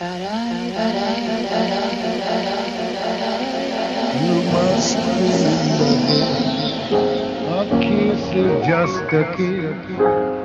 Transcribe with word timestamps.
You 0.00 0.06
must 4.48 4.96
remember 4.96 6.24
a 7.60 7.66
kiss 7.82 8.22
is 8.34 8.66
just 8.66 9.12
a 9.12 9.24
kiss, 9.36 9.76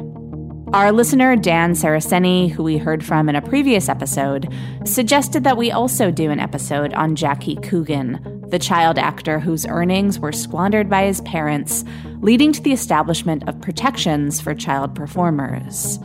Our 0.73 0.91
listener, 0.91 1.35
Dan 1.35 1.73
Saraceni, 1.73 2.49
who 2.49 2.63
we 2.63 2.79
heard 2.79 3.05
from 3.05 3.29
in 3.29 3.35
a 3.35 3.43
previous 3.43 3.89
episode, 3.89 4.51
suggested 4.85 5.43
that 5.43 5.55
we 5.55 5.69
also 5.69 6.09
do 6.09 6.31
an 6.31 6.39
episode 6.39 6.95
on 6.95 7.15
Jackie 7.15 7.57
Coogan, 7.57 8.43
the 8.49 8.57
child 8.57 8.97
actor 8.97 9.39
whose 9.39 9.67
earnings 9.67 10.17
were 10.17 10.31
squandered 10.31 10.89
by 10.89 11.03
his 11.03 11.21
parents, 11.21 11.85
leading 12.21 12.51
to 12.53 12.61
the 12.63 12.71
establishment 12.71 13.47
of 13.47 13.61
protections 13.61 14.41
for 14.41 14.55
child 14.55 14.95
performers. 14.95 15.99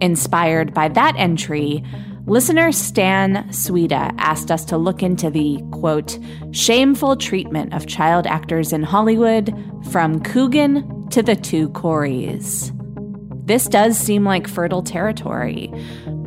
Inspired 0.00 0.72
by 0.72 0.86
that 0.86 1.16
entry, 1.16 1.82
listener 2.26 2.70
Stan 2.70 3.48
Sweda 3.48 4.14
asked 4.18 4.52
us 4.52 4.64
to 4.66 4.78
look 4.78 5.02
into 5.02 5.30
the, 5.30 5.60
quote, 5.72 6.16
shameful 6.52 7.16
treatment 7.16 7.74
of 7.74 7.88
child 7.88 8.28
actors 8.28 8.72
in 8.72 8.84
Hollywood 8.84 9.52
from 9.90 10.20
Coogan 10.20 11.08
to 11.08 11.24
the 11.24 11.34
two 11.34 11.70
Coreys. 11.70 12.70
This 13.46 13.68
does 13.68 13.96
seem 13.96 14.24
like 14.24 14.48
fertile 14.48 14.82
territory. 14.82 15.72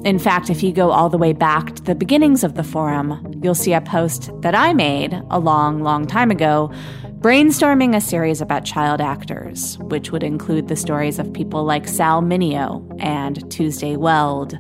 In 0.06 0.18
fact, 0.20 0.50
if 0.50 0.64
you 0.64 0.72
go 0.72 0.92
all 0.92 1.10
the 1.10 1.18
way 1.18 1.34
back 1.34 1.76
to 1.76 1.84
the 1.84 1.94
beginnings 1.94 2.46
of 2.46 2.56
the 2.56 2.64
forum, 2.64 3.40
you'll 3.44 3.56
see 3.56 3.74
a 3.74 3.82
post 3.82 4.32
that 4.42 4.56
I 4.56 4.74
made 4.74 5.22
a 5.30 5.38
long, 5.38 5.84
long 5.84 6.08
time 6.08 6.32
ago 6.32 6.72
brainstorming 7.20 7.94
a 7.94 8.00
series 8.00 8.40
about 8.40 8.64
child 8.64 9.02
actors, 9.02 9.78
which 9.80 10.10
would 10.10 10.24
include 10.24 10.70
the 10.70 10.78
stories 10.78 11.20
of 11.20 11.34
people 11.34 11.66
like 11.66 11.86
Sal 11.86 12.22
Mineo 12.22 12.96
and 13.04 13.52
Tuesday 13.52 13.98
Weld. 13.98 14.58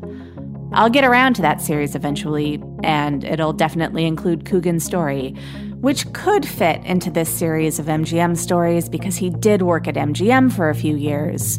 I'll 0.73 0.89
get 0.89 1.05
around 1.05 1.35
to 1.35 1.41
that 1.41 1.61
series 1.61 1.95
eventually, 1.95 2.61
and 2.83 3.23
it'll 3.23 3.53
definitely 3.53 4.05
include 4.05 4.45
Coogan's 4.45 4.83
story, 4.83 5.31
which 5.79 6.11
could 6.11 6.45
fit 6.45 6.83
into 6.83 7.09
this 7.09 7.29
series 7.29 7.79
of 7.79 7.85
MGM 7.85 8.35
stories 8.35 8.89
because 8.89 9.15
he 9.15 9.29
did 9.29 9.61
work 9.61 9.87
at 9.87 9.95
MGM 9.95 10.51
for 10.51 10.69
a 10.69 10.75
few 10.75 10.97
years. 10.97 11.57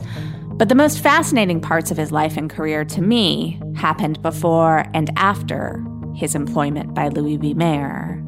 But 0.61 0.69
the 0.69 0.75
most 0.75 1.01
fascinating 1.01 1.63
parts 1.63 1.91
of 1.91 1.97
his 1.97 2.13
life 2.13 2.37
and 2.37 2.51
career 2.51 2.85
to 2.85 3.01
me 3.01 3.59
happened 3.77 4.21
before 4.21 4.85
and 4.93 5.11
after 5.17 5.83
his 6.15 6.35
employment 6.35 6.93
by 6.93 7.09
Louis 7.09 7.39
B. 7.39 7.55
Mayer. 7.55 8.23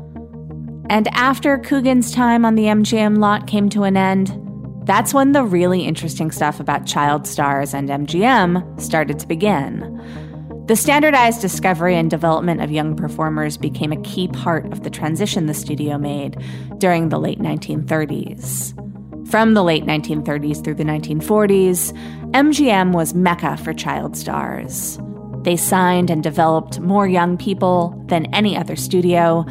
And 0.89 1.09
after 1.09 1.59
Coogan's 1.59 2.11
time 2.11 2.47
on 2.47 2.55
the 2.55 2.65
MGM 2.65 3.19
lot 3.19 3.47
came 3.47 3.69
to 3.69 3.83
an 3.83 3.99
end, 3.99 4.35
that's 4.87 5.13
when 5.13 5.33
the 5.33 5.45
really 5.45 5.85
interesting 5.85 6.31
stuff 6.31 6.59
about 6.59 6.87
child 6.87 7.27
stars 7.27 7.75
and 7.75 7.91
MGM 7.91 8.81
started 8.81 9.19
to 9.19 9.29
begin. 9.29 10.01
The 10.69 10.77
standardized 10.77 11.43
discovery 11.43 11.97
and 11.97 12.11
development 12.11 12.63
of 12.63 12.71
young 12.71 12.97
performers 12.97 13.59
became 13.59 13.93
a 13.93 14.01
key 14.05 14.29
part 14.29 14.73
of 14.73 14.85
the 14.85 14.91
transition 14.91 15.45
the 15.45 15.53
studio 15.53 15.99
made 15.99 16.43
during 16.79 17.11
the 17.11 17.21
late 17.21 17.41
1930s. 17.41 18.82
From 19.33 19.55
the 19.55 19.65
late 19.65 19.87
1930s 19.87 20.63
through 20.63 20.75
the 20.75 20.85
1940s, 20.85 21.97
MGM 22.33 22.93
was 22.93 23.15
mecca 23.15 23.57
for 23.57 23.73
child 23.73 24.15
stars. 24.15 24.99
They 25.41 25.57
signed 25.57 26.11
and 26.11 26.23
developed 26.23 26.81
more 26.81 27.09
young 27.09 27.39
people 27.39 27.99
than 28.09 28.27
any 28.35 28.59
other 28.59 28.77
studio, 28.77 29.47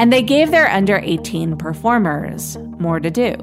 and 0.00 0.12
they 0.12 0.20
gave 0.20 0.50
their 0.50 0.68
under 0.68 0.98
18 1.04 1.56
performers 1.56 2.58
more 2.80 2.98
to 2.98 3.08
do. 3.08 3.36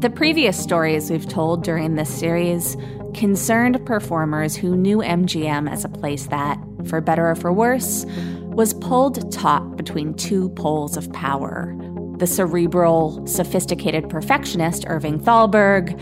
The 0.00 0.10
previous 0.10 0.62
stories 0.62 1.10
we've 1.10 1.26
told 1.26 1.64
during 1.64 1.94
this 1.94 2.10
series 2.14 2.76
concerned 3.14 3.82
performers 3.86 4.56
who 4.56 4.76
knew 4.76 4.98
MGM 4.98 5.72
as 5.72 5.86
a 5.86 5.88
place 5.88 6.26
that, 6.26 6.62
for 6.84 7.00
better 7.00 7.30
or 7.30 7.34
for 7.34 7.50
worse, 7.50 8.04
was 8.42 8.74
pulled 8.74 9.32
taut 9.32 9.74
between 9.78 10.12
two 10.12 10.50
poles 10.50 10.98
of 10.98 11.10
power 11.14 11.74
the 12.22 12.26
cerebral, 12.28 13.26
sophisticated 13.26 14.08
perfectionist 14.08 14.84
Irving 14.86 15.18
Thalberg, 15.18 16.00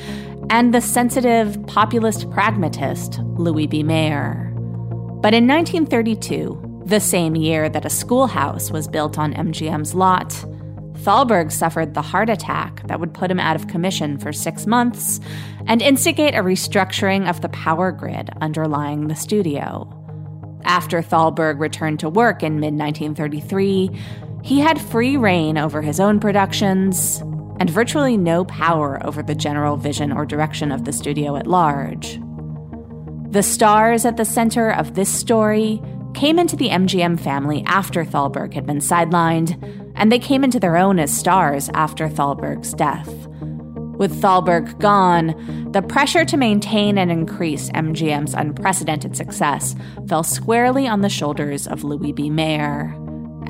and 0.50 0.74
the 0.74 0.80
sensitive, 0.82 1.58
populist 1.66 2.30
pragmatist 2.30 3.20
Louis 3.38 3.66
B. 3.66 3.82
Mayer. 3.82 4.52
But 5.22 5.32
in 5.32 5.48
1932, 5.48 6.82
the 6.84 7.00
same 7.00 7.36
year 7.36 7.70
that 7.70 7.86
a 7.86 7.88
schoolhouse 7.88 8.70
was 8.70 8.86
built 8.86 9.18
on 9.18 9.32
MGM's 9.32 9.94
lot, 9.94 10.28
Thalberg 10.98 11.50
suffered 11.50 11.94
the 11.94 12.02
heart 12.02 12.28
attack 12.28 12.86
that 12.86 13.00
would 13.00 13.14
put 13.14 13.30
him 13.30 13.40
out 13.40 13.56
of 13.56 13.68
commission 13.68 14.18
for 14.18 14.30
six 14.30 14.66
months 14.66 15.20
and 15.66 15.80
instigate 15.80 16.34
a 16.34 16.42
restructuring 16.42 17.30
of 17.30 17.40
the 17.40 17.48
power 17.48 17.92
grid 17.92 18.28
underlying 18.42 19.08
the 19.08 19.16
studio. 19.16 19.88
After 20.64 21.00
Thalberg 21.00 21.58
returned 21.58 22.00
to 22.00 22.10
work 22.10 22.42
in 22.42 22.60
mid 22.60 22.74
1933, 22.74 23.90
he 24.42 24.60
had 24.60 24.80
free 24.80 25.16
reign 25.16 25.58
over 25.58 25.82
his 25.82 26.00
own 26.00 26.20
productions 26.20 27.22
and 27.58 27.68
virtually 27.68 28.16
no 28.16 28.44
power 28.46 29.04
over 29.06 29.22
the 29.22 29.34
general 29.34 29.76
vision 29.76 30.12
or 30.12 30.24
direction 30.24 30.72
of 30.72 30.84
the 30.84 30.92
studio 30.92 31.36
at 31.36 31.46
large. 31.46 32.18
The 33.30 33.42
stars 33.42 34.04
at 34.04 34.16
the 34.16 34.24
center 34.24 34.70
of 34.70 34.94
this 34.94 35.08
story 35.08 35.80
came 36.14 36.38
into 36.38 36.56
the 36.56 36.70
MGM 36.70 37.20
family 37.20 37.62
after 37.66 38.04
Thalberg 38.04 38.54
had 38.54 38.66
been 38.66 38.78
sidelined, 38.78 39.56
and 39.94 40.10
they 40.10 40.18
came 40.18 40.42
into 40.42 40.58
their 40.58 40.76
own 40.76 40.98
as 40.98 41.16
stars 41.16 41.68
after 41.74 42.08
Thalberg's 42.08 42.72
death. 42.74 43.08
With 44.00 44.20
Thalberg 44.20 44.78
gone, 44.80 45.68
the 45.72 45.82
pressure 45.82 46.24
to 46.24 46.36
maintain 46.38 46.96
and 46.96 47.12
increase 47.12 47.68
MGM's 47.70 48.32
unprecedented 48.32 49.14
success 49.14 49.76
fell 50.08 50.22
squarely 50.22 50.88
on 50.88 51.02
the 51.02 51.10
shoulders 51.10 51.66
of 51.68 51.84
Louis 51.84 52.12
B. 52.12 52.30
Mayer. 52.30 52.96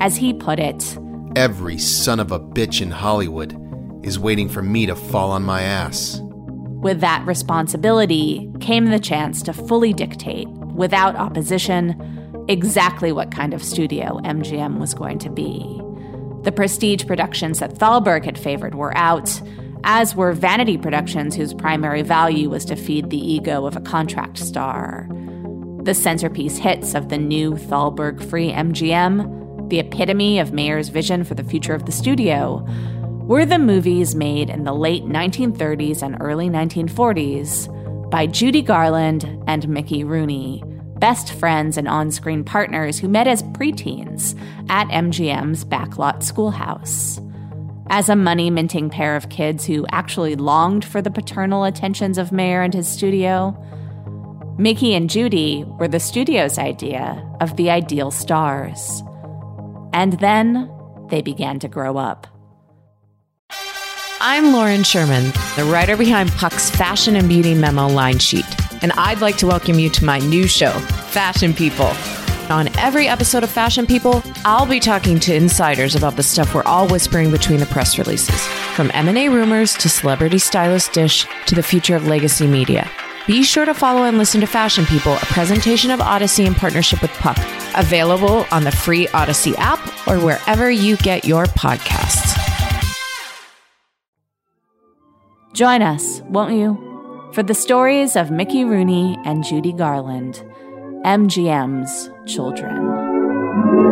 As 0.01 0.17
he 0.17 0.33
put 0.33 0.59
it, 0.59 0.97
Every 1.35 1.77
son 1.77 2.19
of 2.19 2.33
a 2.33 2.39
bitch 2.39 2.81
in 2.81 2.91
Hollywood 2.91 3.55
is 4.03 4.19
waiting 4.19 4.49
for 4.49 4.61
me 4.61 4.85
to 4.85 4.95
fall 4.97 5.31
on 5.31 5.43
my 5.43 5.61
ass. 5.61 6.19
With 6.81 6.99
that 6.99 7.25
responsibility 7.25 8.51
came 8.59 8.87
the 8.87 8.99
chance 8.99 9.41
to 9.43 9.53
fully 9.53 9.93
dictate, 9.93 10.49
without 10.49 11.15
opposition, 11.15 12.45
exactly 12.49 13.13
what 13.13 13.31
kind 13.31 13.53
of 13.53 13.63
studio 13.63 14.19
MGM 14.25 14.77
was 14.77 14.93
going 14.93 15.19
to 15.19 15.29
be. 15.29 15.81
The 16.43 16.51
prestige 16.51 17.05
productions 17.05 17.59
that 17.59 17.77
Thalberg 17.77 18.25
had 18.25 18.37
favored 18.37 18.75
were 18.75 18.97
out, 18.97 19.41
as 19.85 20.15
were 20.15 20.33
vanity 20.33 20.77
productions 20.77 21.33
whose 21.33 21.53
primary 21.53 22.01
value 22.01 22.49
was 22.49 22.65
to 22.65 22.75
feed 22.75 23.09
the 23.09 23.33
ego 23.33 23.65
of 23.65 23.77
a 23.77 23.81
contract 23.81 24.37
star. 24.37 25.07
The 25.83 25.93
centerpiece 25.93 26.57
hits 26.57 26.93
of 26.93 27.07
the 27.07 27.17
new 27.17 27.55
Thalberg 27.55 28.21
free 28.21 28.51
MGM 28.51 29.40
the 29.71 29.79
epitome 29.79 30.37
of 30.37 30.51
Mayer's 30.51 30.89
vision 30.89 31.23
for 31.23 31.33
the 31.33 31.45
future 31.45 31.73
of 31.73 31.85
the 31.85 31.93
studio, 31.93 32.67
were 33.23 33.45
the 33.45 33.57
movies 33.57 34.13
made 34.13 34.49
in 34.49 34.65
the 34.65 34.73
late 34.73 35.05
1930s 35.05 36.03
and 36.03 36.17
early 36.19 36.49
1940s 36.49 38.11
by 38.11 38.27
Judy 38.27 38.61
Garland 38.61 39.23
and 39.47 39.69
Mickey 39.69 40.03
Rooney, 40.03 40.61
best 40.99 41.31
friends 41.31 41.77
and 41.77 41.87
on 41.87 42.11
screen 42.11 42.43
partners 42.43 42.99
who 42.99 43.07
met 43.07 43.27
as 43.27 43.43
preteens 43.43 44.37
at 44.69 44.89
MGM's 44.89 45.63
backlot 45.63 46.21
schoolhouse. 46.21 47.19
as 47.89 48.07
a 48.07 48.15
money 48.15 48.49
minting 48.49 48.89
pair 48.89 49.17
of 49.17 49.29
kids 49.29 49.65
who 49.65 49.85
actually 49.91 50.35
longed 50.35 50.85
for 50.85 51.01
the 51.01 51.11
paternal 51.11 51.65
attentions 51.65 52.17
of 52.17 52.31
Mayer 52.31 52.61
and 52.61 52.73
his 52.73 52.87
studio. 52.87 53.55
Mickey 54.57 54.93
and 54.93 55.09
Judy 55.09 55.65
were 55.77 55.89
the 55.89 55.99
studio's 55.99 56.57
idea 56.57 57.21
of 57.41 57.57
the 57.57 57.69
ideal 57.69 58.09
stars. 58.09 59.03
And 59.93 60.13
then 60.19 60.71
they 61.09 61.21
began 61.21 61.59
to 61.59 61.67
grow 61.67 61.97
up. 61.97 62.27
I'm 64.21 64.53
Lauren 64.53 64.83
Sherman, 64.83 65.31
the 65.55 65.67
writer 65.71 65.97
behind 65.97 66.31
Puck's 66.31 66.69
Fashion 66.69 67.15
and 67.15 67.27
Beauty 67.27 67.55
Memo 67.55 67.87
line 67.87 68.19
sheet, 68.19 68.45
and 68.83 68.91
I'd 68.93 69.19
like 69.19 69.37
to 69.37 69.47
welcome 69.47 69.79
you 69.79 69.89
to 69.89 70.05
my 70.05 70.19
new 70.19 70.47
show, 70.47 70.71
Fashion 71.09 71.53
People. 71.53 71.91
On 72.49 72.67
every 72.77 73.07
episode 73.07 73.43
of 73.43 73.49
Fashion 73.49 73.87
People, 73.87 74.21
I'll 74.45 74.67
be 74.67 74.79
talking 74.79 75.19
to 75.21 75.33
insiders 75.33 75.95
about 75.95 76.17
the 76.17 76.23
stuff 76.23 76.53
we're 76.53 76.63
all 76.63 76.87
whispering 76.87 77.31
between 77.31 77.59
the 77.59 77.65
press 77.65 77.97
releases, 77.97 78.45
from 78.75 78.91
M&A 78.93 79.27
rumors 79.27 79.73
to 79.75 79.89
celebrity 79.89 80.37
stylist 80.37 80.93
dish 80.93 81.25
to 81.47 81.55
the 81.55 81.63
future 81.63 81.95
of 81.95 82.07
legacy 82.07 82.45
media. 82.45 82.89
Be 83.25 83.41
sure 83.41 83.65
to 83.65 83.73
follow 83.73 84.03
and 84.03 84.17
listen 84.17 84.41
to 84.41 84.47
Fashion 84.47 84.85
People, 84.85 85.13
a 85.13 85.25
presentation 85.25 85.89
of 85.91 85.99
Odyssey 85.99 86.45
in 86.45 86.53
partnership 86.53 87.01
with 87.01 87.11
Puck, 87.13 87.37
available 87.75 88.45
on 88.51 88.63
the 88.63 88.71
free 88.71 89.07
Odyssey 89.09 89.55
app 89.57 89.79
or 90.07 90.19
wherever 90.19 90.69
you 90.69 90.97
get 90.97 91.25
your 91.25 91.45
podcasts. 91.45 92.37
Join 95.53 95.81
us, 95.81 96.21
won't 96.21 96.53
you, 96.53 97.29
for 97.33 97.43
the 97.43 97.53
stories 97.53 98.15
of 98.15 98.31
Mickey 98.31 98.63
Rooney 98.63 99.17
and 99.25 99.43
Judy 99.43 99.73
Garland, 99.73 100.43
MGM's 101.03 102.09
children. 102.31 103.90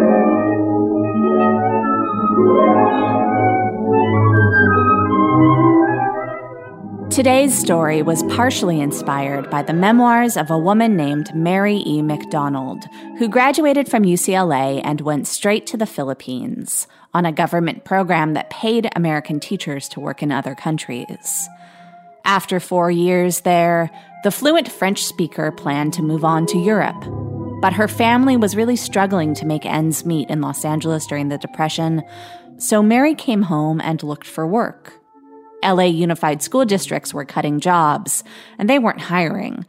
Today's 7.09 7.57
story 7.57 8.03
was 8.03 8.21
partially 8.23 8.79
inspired 8.79 9.49
by 9.49 9.63
the 9.63 9.73
memoirs 9.73 10.37
of 10.37 10.51
a 10.51 10.57
woman 10.57 10.95
named 10.95 11.33
Mary 11.33 11.77
E. 11.85 12.03
McDonald, 12.03 12.85
who 13.17 13.27
graduated 13.27 13.89
from 13.89 14.03
UCLA 14.03 14.79
and 14.83 15.01
went 15.01 15.25
straight 15.25 15.65
to 15.67 15.77
the 15.77 15.87
Philippines 15.87 16.87
on 17.11 17.25
a 17.25 17.31
government 17.31 17.83
program 17.83 18.35
that 18.35 18.51
paid 18.51 18.89
American 18.95 19.39
teachers 19.39 19.89
to 19.89 19.99
work 19.99 20.21
in 20.21 20.31
other 20.31 20.53
countries. 20.53 21.49
After 22.25 22.59
four 22.59 22.91
years 22.91 23.41
there, 23.41 23.89
the 24.23 24.31
fluent 24.31 24.71
French 24.71 25.03
speaker 25.03 25.51
planned 25.51 25.93
to 25.93 26.03
move 26.03 26.23
on 26.23 26.45
to 26.45 26.59
Europe. 26.59 27.03
But 27.59 27.73
her 27.73 27.87
family 27.87 28.37
was 28.37 28.55
really 28.55 28.75
struggling 28.75 29.33
to 29.33 29.47
make 29.47 29.65
ends 29.65 30.05
meet 30.05 30.29
in 30.29 30.41
Los 30.41 30.63
Angeles 30.63 31.07
during 31.07 31.29
the 31.29 31.39
Depression, 31.39 32.03
so 32.59 32.83
Mary 32.83 33.15
came 33.15 33.41
home 33.41 33.81
and 33.81 34.03
looked 34.03 34.27
for 34.27 34.45
work. 34.45 34.98
LA 35.63 35.85
Unified 35.85 36.41
School 36.41 36.65
Districts 36.65 37.13
were 37.13 37.25
cutting 37.25 37.59
jobs, 37.59 38.23
and 38.57 38.69
they 38.69 38.79
weren't 38.79 39.01
hiring. 39.01 39.65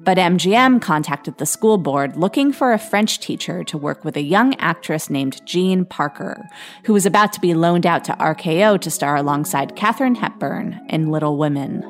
But 0.00 0.18
MGM 0.18 0.80
contacted 0.80 1.38
the 1.38 1.46
school 1.46 1.78
board 1.78 2.16
looking 2.16 2.52
for 2.52 2.72
a 2.72 2.78
French 2.78 3.18
teacher 3.18 3.64
to 3.64 3.76
work 3.76 4.04
with 4.04 4.16
a 4.16 4.22
young 4.22 4.54
actress 4.56 5.10
named 5.10 5.44
Jean 5.44 5.84
Parker, 5.84 6.48
who 6.84 6.92
was 6.92 7.06
about 7.06 7.32
to 7.32 7.40
be 7.40 7.54
loaned 7.54 7.86
out 7.86 8.04
to 8.04 8.12
RKO 8.12 8.80
to 8.80 8.90
star 8.90 9.16
alongside 9.16 9.74
Katharine 9.74 10.14
Hepburn 10.14 10.80
in 10.88 11.10
Little 11.10 11.36
Women. 11.36 11.82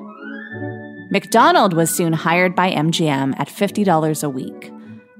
McDonald 1.10 1.74
was 1.74 1.94
soon 1.94 2.14
hired 2.14 2.56
by 2.56 2.70
MGM 2.70 3.38
at 3.38 3.48
$50 3.48 4.24
a 4.24 4.30
week. 4.30 4.72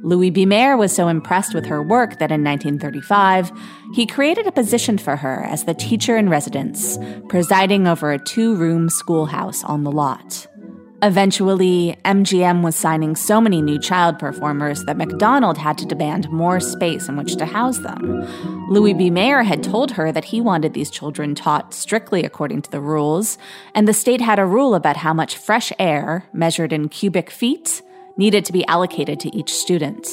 Louis 0.03 0.31
B. 0.31 0.45
Mayer 0.45 0.77
was 0.77 0.95
so 0.95 1.09
impressed 1.09 1.55
with 1.55 1.67
her 1.67 1.83
work 1.83 2.19
that 2.19 2.31
in 2.31 2.45
1935, 2.45 3.51
he 3.95 4.07
created 4.07 4.47
a 4.47 4.53
position 4.53 4.99
for 4.99 5.17
her 5.17 5.45
as 5.45 5.65
the 5.65 5.75
teacher 5.75 6.17
in 6.17 6.29
residence, 6.29 6.99
presiding 7.29 7.87
over 7.87 8.13
a 8.13 8.19
two 8.19 8.55
room 8.57 8.89
schoolhouse 8.91 9.65
on 9.65 9.85
the 9.85 9.93
lot. 9.93 10.47
Eventually, 11.03 11.97
MGM 12.07 12.63
was 12.63 12.75
signing 12.75 13.17
so 13.17 13.39
many 13.39 13.61
new 13.61 13.79
child 13.79 14.19
performers 14.19 14.83
that 14.85 14.97
McDonald 14.97 15.59
had 15.59 15.77
to 15.79 15.87
demand 15.87 16.31
more 16.31 16.59
space 16.59 17.09
in 17.09 17.17
which 17.17 17.37
to 17.37 17.45
house 17.45 17.79
them. 17.79 18.27
Louis 18.71 18.95
B. 18.95 19.11
Mayer 19.11 19.43
had 19.43 19.63
told 19.63 19.93
her 19.93 20.11
that 20.11 20.25
he 20.27 20.41
wanted 20.41 20.73
these 20.73 20.91
children 20.91 21.35
taught 21.35 21.75
strictly 21.75 22.25
according 22.25 22.63
to 22.63 22.71
the 22.71 22.81
rules, 22.81 23.37
and 23.75 23.87
the 23.87 23.93
state 23.93 24.23
had 24.23 24.39
a 24.39 24.47
rule 24.47 24.75
about 24.75 24.97
how 24.97 25.13
much 25.13 25.37
fresh 25.37 25.71
air, 25.79 26.25
measured 26.33 26.73
in 26.73 26.89
cubic 26.89 27.31
feet, 27.31 27.83
needed 28.17 28.45
to 28.45 28.53
be 28.53 28.67
allocated 28.67 29.21
to 29.21 29.37
each 29.37 29.53
student. 29.53 30.09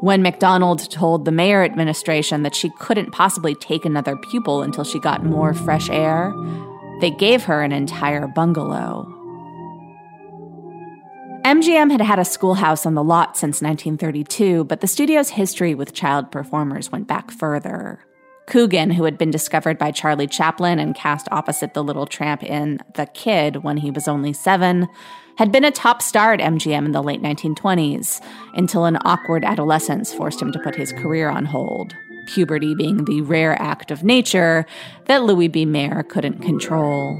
When 0.00 0.22
McDonald 0.22 0.90
told 0.90 1.24
the 1.24 1.32
Mayer 1.32 1.64
administration 1.64 2.42
that 2.42 2.54
she 2.54 2.70
couldn't 2.78 3.12
possibly 3.12 3.54
take 3.54 3.84
another 3.84 4.16
pupil 4.30 4.62
until 4.62 4.84
she 4.84 5.00
got 5.00 5.24
more 5.24 5.54
fresh 5.54 5.88
air, 5.90 6.34
they 7.00 7.10
gave 7.10 7.44
her 7.44 7.62
an 7.62 7.72
entire 7.72 8.26
bungalow. 8.26 9.12
MGM 11.44 11.92
had 11.92 12.00
had 12.00 12.18
a 12.18 12.24
schoolhouse 12.24 12.86
on 12.86 12.94
the 12.94 13.04
lot 13.04 13.36
since 13.36 13.62
1932, 13.62 14.64
but 14.64 14.80
the 14.80 14.88
studio's 14.88 15.30
history 15.30 15.74
with 15.74 15.94
child 15.94 16.32
performers 16.32 16.90
went 16.90 17.06
back 17.06 17.30
further. 17.30 18.05
Coogan, 18.46 18.90
who 18.90 19.04
had 19.04 19.18
been 19.18 19.30
discovered 19.30 19.76
by 19.76 19.90
Charlie 19.90 20.28
Chaplin 20.28 20.78
and 20.78 20.94
cast 20.94 21.28
opposite 21.32 21.74
the 21.74 21.82
little 21.82 22.06
tramp 22.06 22.42
in 22.44 22.78
The 22.94 23.06
Kid 23.06 23.64
when 23.64 23.78
he 23.78 23.90
was 23.90 24.06
only 24.06 24.32
seven, 24.32 24.88
had 25.36 25.52
been 25.52 25.64
a 25.64 25.70
top 25.70 26.00
star 26.00 26.32
at 26.32 26.40
MGM 26.40 26.86
in 26.86 26.92
the 26.92 27.02
late 27.02 27.20
1920s 27.20 28.24
until 28.54 28.84
an 28.84 28.98
awkward 29.04 29.44
adolescence 29.44 30.12
forced 30.12 30.40
him 30.40 30.52
to 30.52 30.60
put 30.60 30.76
his 30.76 30.92
career 30.92 31.28
on 31.28 31.44
hold, 31.44 31.94
puberty 32.26 32.74
being 32.74 33.04
the 33.04 33.20
rare 33.20 33.60
act 33.60 33.90
of 33.90 34.04
nature 34.04 34.64
that 35.06 35.24
Louis 35.24 35.48
B. 35.48 35.64
Mayer 35.64 36.02
couldn't 36.04 36.40
control. 36.40 37.18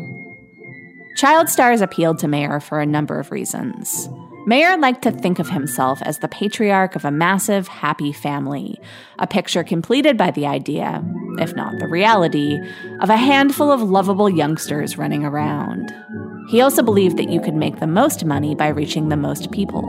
Child 1.17 1.49
stars 1.49 1.81
appealed 1.81 2.19
to 2.21 2.29
Mayer 2.29 2.61
for 2.61 2.81
a 2.81 2.87
number 2.87 3.19
of 3.19 3.31
reasons. 3.31 4.09
Mayer 4.49 4.79
liked 4.79 5.03
to 5.03 5.11
think 5.11 5.41
of 5.41 5.49
himself 5.49 6.01
as 6.03 6.21
the 6.21 6.29
patriarch 6.29 6.95
of 6.95 7.05
a 7.05 7.11
massive, 7.11 7.67
happy 7.67 8.13
family, 8.13 8.81
a 9.19 9.27
picture 9.27 9.65
completed 9.65 10.17
by 10.17 10.31
the 10.31 10.47
idea, 10.47 11.05
if 11.39 11.57
not 11.57 11.81
the 11.81 11.89
reality, 11.89 12.57
of 13.01 13.11
a 13.11 13.17
handful 13.17 13.73
of 13.73 13.83
lovable 13.83 14.31
youngsters 14.31 14.97
running 14.97 15.25
around. 15.25 15.93
He 16.49 16.61
also 16.61 16.85
believed 16.85 17.17
that 17.17 17.29
you 17.29 17.41
could 17.41 17.57
make 17.57 17.81
the 17.81 17.89
most 17.89 18.25
money 18.25 18.55
by 18.55 18.69
reaching 18.69 19.09
the 19.09 19.17
most 19.17 19.51
people. 19.51 19.83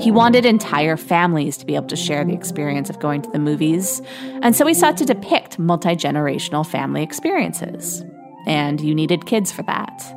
He 0.00 0.10
wanted 0.10 0.46
entire 0.46 0.96
families 0.96 1.58
to 1.58 1.66
be 1.66 1.74
able 1.74 1.88
to 1.88 1.96
share 1.96 2.24
the 2.24 2.32
experience 2.32 2.88
of 2.88 3.00
going 3.00 3.20
to 3.20 3.30
the 3.30 3.38
movies, 3.38 4.00
and 4.40 4.56
so 4.56 4.66
he 4.66 4.72
sought 4.72 4.96
to 4.98 5.04
depict 5.04 5.58
multi 5.58 5.90
generational 5.90 6.66
family 6.66 7.02
experiences. 7.02 8.02
And 8.46 8.80
you 8.80 8.94
needed 8.94 9.26
kids 9.26 9.52
for 9.52 9.64
that. 9.64 10.14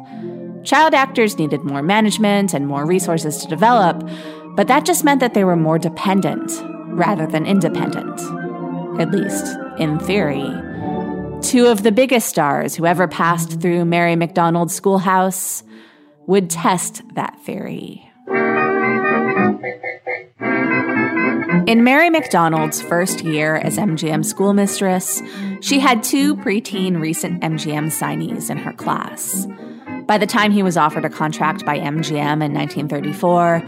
Child 0.63 0.94
actors 0.94 1.38
needed 1.38 1.64
more 1.64 1.81
management 1.81 2.54
and 2.54 2.68
more 2.68 2.85
resources 2.85 3.38
to 3.38 3.47
develop, 3.47 4.07
but 4.56 4.68
that 4.68 4.85
just 4.85 5.04
meant 5.04 5.19
that 5.19 5.33
they 5.33 5.44
were 5.44 5.56
more 5.56 5.80
dependent 5.80 6.52
rather 6.90 7.26
than 7.26 7.45
independent. 7.45 8.19
At 9.00 9.12
least, 9.12 9.57
in 9.80 9.97
theory. 10.00 10.50
Two 11.42 11.68
of 11.68 11.81
the 11.81 11.92
biggest 11.92 12.28
stars 12.28 12.76
who 12.76 12.85
ever 12.85 13.07
passed 13.07 13.59
through 13.59 13.85
Mary 13.85 14.16
McDonald's 14.16 14.76
schoolhouse 14.76 15.64
would 16.28 16.50
test 16.50 17.02
that 17.16 17.40
theory. 17.44 18.07
In 21.68 21.83
Mary 21.83 22.09
McDonald's 22.09 22.81
first 22.81 23.24
year 23.24 23.56
as 23.56 23.78
MGM 23.78 24.24
schoolmistress, 24.24 25.21
she 25.62 25.80
had 25.80 26.04
two 26.04 26.35
preteen 26.35 27.00
recent 27.00 27.42
MGM 27.42 27.88
signees 27.88 28.50
in 28.50 28.57
her 28.57 28.74
class. 28.74 29.47
By 30.06 30.18
the 30.18 30.28
time 30.28 30.52
he 30.52 30.64
was 30.64 30.78
offered 30.78 31.06
a 31.06 31.10
contract 31.10 31.66
by 31.66 31.80
MGM 31.80 32.44
in 32.44 32.54
1934, 32.54 33.64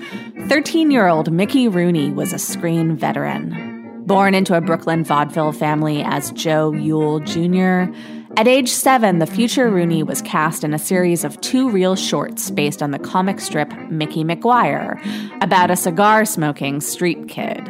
13 0.47 0.91
year 0.91 1.07
old 1.07 1.31
Mickey 1.31 1.67
Rooney 1.67 2.11
was 2.11 2.33
a 2.33 2.39
screen 2.39 2.95
veteran. 2.95 4.03
Born 4.05 4.35
into 4.35 4.57
a 4.57 4.61
Brooklyn 4.61 5.03
vaudeville 5.03 5.53
family 5.53 6.03
as 6.03 6.31
Joe 6.31 6.73
Yule 6.73 7.19
Jr., 7.21 7.93
at 8.35 8.47
age 8.47 8.69
seven, 8.69 9.19
the 9.19 9.27
future 9.27 9.69
Rooney 9.69 10.01
was 10.01 10.23
cast 10.23 10.63
in 10.63 10.73
a 10.73 10.79
series 10.79 11.23
of 11.23 11.39
two 11.41 11.69
reel 11.69 11.95
shorts 11.95 12.49
based 12.49 12.81
on 12.81 12.89
the 12.89 12.97
comic 12.97 13.39
strip 13.39 13.71
Mickey 13.91 14.23
McGuire, 14.23 14.99
about 15.43 15.69
a 15.69 15.75
cigar 15.75 16.25
smoking 16.25 16.81
street 16.81 17.27
kid. 17.27 17.61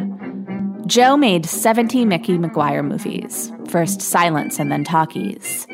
Joe 0.87 1.17
made 1.17 1.45
70 1.45 2.05
Mickey 2.05 2.37
McGuire 2.37 2.85
movies, 2.85 3.51
first 3.67 3.99
silents 3.99 4.57
and 4.57 4.71
then 4.71 4.85
talkies. 4.85 5.67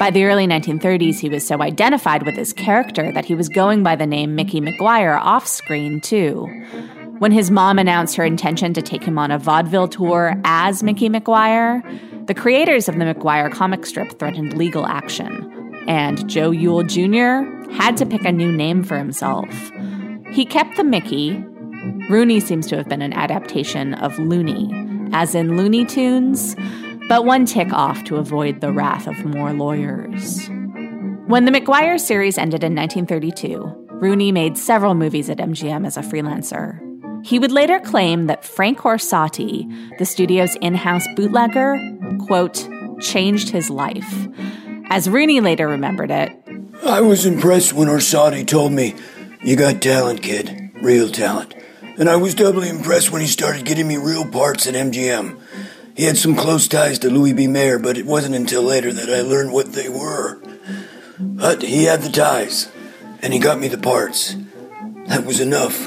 By 0.00 0.10
the 0.10 0.24
early 0.24 0.46
1930s, 0.46 1.18
he 1.18 1.28
was 1.28 1.46
so 1.46 1.60
identified 1.60 2.24
with 2.24 2.34
his 2.34 2.54
character 2.54 3.12
that 3.12 3.26
he 3.26 3.34
was 3.34 3.50
going 3.50 3.82
by 3.82 3.96
the 3.96 4.06
name 4.06 4.34
Mickey 4.34 4.58
McGuire 4.58 5.20
off 5.20 5.46
screen, 5.46 6.00
too. 6.00 6.46
When 7.18 7.32
his 7.32 7.50
mom 7.50 7.78
announced 7.78 8.16
her 8.16 8.24
intention 8.24 8.72
to 8.72 8.80
take 8.80 9.04
him 9.04 9.18
on 9.18 9.30
a 9.30 9.38
vaudeville 9.38 9.88
tour 9.88 10.40
as 10.42 10.82
Mickey 10.82 11.10
McGuire, 11.10 11.82
the 12.26 12.32
creators 12.32 12.88
of 12.88 12.94
the 12.98 13.04
McGuire 13.04 13.52
comic 13.52 13.84
strip 13.84 14.18
threatened 14.18 14.56
legal 14.56 14.86
action, 14.86 15.84
and 15.86 16.26
Joe 16.26 16.50
Yule 16.50 16.82
Jr. 16.82 17.44
had 17.74 17.98
to 17.98 18.06
pick 18.06 18.24
a 18.24 18.32
new 18.32 18.50
name 18.50 18.82
for 18.82 18.96
himself. 18.96 19.50
He 20.32 20.46
kept 20.46 20.78
the 20.78 20.84
Mickey. 20.84 21.44
Rooney 22.08 22.40
seems 22.40 22.66
to 22.68 22.76
have 22.78 22.88
been 22.88 23.02
an 23.02 23.12
adaptation 23.12 23.92
of 23.92 24.18
Looney, 24.18 24.70
as 25.12 25.34
in 25.34 25.58
Looney 25.58 25.84
Tunes, 25.84 26.56
but 27.10 27.24
one 27.24 27.44
tick 27.44 27.72
off 27.72 28.04
to 28.04 28.18
avoid 28.18 28.60
the 28.60 28.70
wrath 28.70 29.08
of 29.08 29.24
more 29.24 29.52
lawyers. 29.52 30.48
When 31.26 31.44
the 31.44 31.50
McGuire 31.50 31.98
series 31.98 32.38
ended 32.38 32.62
in 32.62 32.76
1932, 32.76 33.88
Rooney 33.94 34.30
made 34.30 34.56
several 34.56 34.94
movies 34.94 35.28
at 35.28 35.38
MGM 35.38 35.84
as 35.84 35.96
a 35.96 36.02
freelancer. 36.02 36.78
He 37.26 37.40
would 37.40 37.50
later 37.50 37.80
claim 37.80 38.28
that 38.28 38.44
Frank 38.44 38.78
Orsatti, 38.78 39.98
the 39.98 40.06
studio's 40.06 40.54
in 40.60 40.76
house 40.76 41.04
bootlegger, 41.16 41.80
quote, 42.20 42.68
changed 43.00 43.48
his 43.48 43.70
life. 43.70 44.28
As 44.88 45.10
Rooney 45.10 45.40
later 45.40 45.66
remembered 45.66 46.12
it, 46.12 46.30
I 46.86 47.00
was 47.00 47.26
impressed 47.26 47.72
when 47.72 47.88
Orsatti 47.88 48.46
told 48.46 48.70
me, 48.70 48.94
You 49.42 49.56
got 49.56 49.82
talent, 49.82 50.22
kid. 50.22 50.70
Real 50.80 51.08
talent. 51.08 51.56
And 51.98 52.08
I 52.08 52.14
was 52.14 52.36
doubly 52.36 52.68
impressed 52.68 53.10
when 53.10 53.20
he 53.20 53.26
started 53.26 53.66
getting 53.66 53.88
me 53.88 53.96
real 53.96 54.30
parts 54.30 54.68
at 54.68 54.74
MGM. 54.74 55.40
He 55.96 56.04
had 56.04 56.16
some 56.16 56.34
close 56.34 56.68
ties 56.68 56.98
to 57.00 57.10
Louis 57.10 57.32
B. 57.32 57.46
Mayer, 57.46 57.78
but 57.78 57.98
it 57.98 58.06
wasn't 58.06 58.34
until 58.34 58.62
later 58.62 58.92
that 58.92 59.08
I 59.08 59.20
learned 59.22 59.52
what 59.52 59.72
they 59.72 59.88
were. 59.88 60.40
But 61.18 61.62
he 61.62 61.84
had 61.84 62.02
the 62.02 62.10
ties, 62.10 62.70
and 63.22 63.32
he 63.32 63.38
got 63.38 63.60
me 63.60 63.68
the 63.68 63.78
parts. 63.78 64.36
That 65.06 65.26
was 65.26 65.40
enough. 65.40 65.86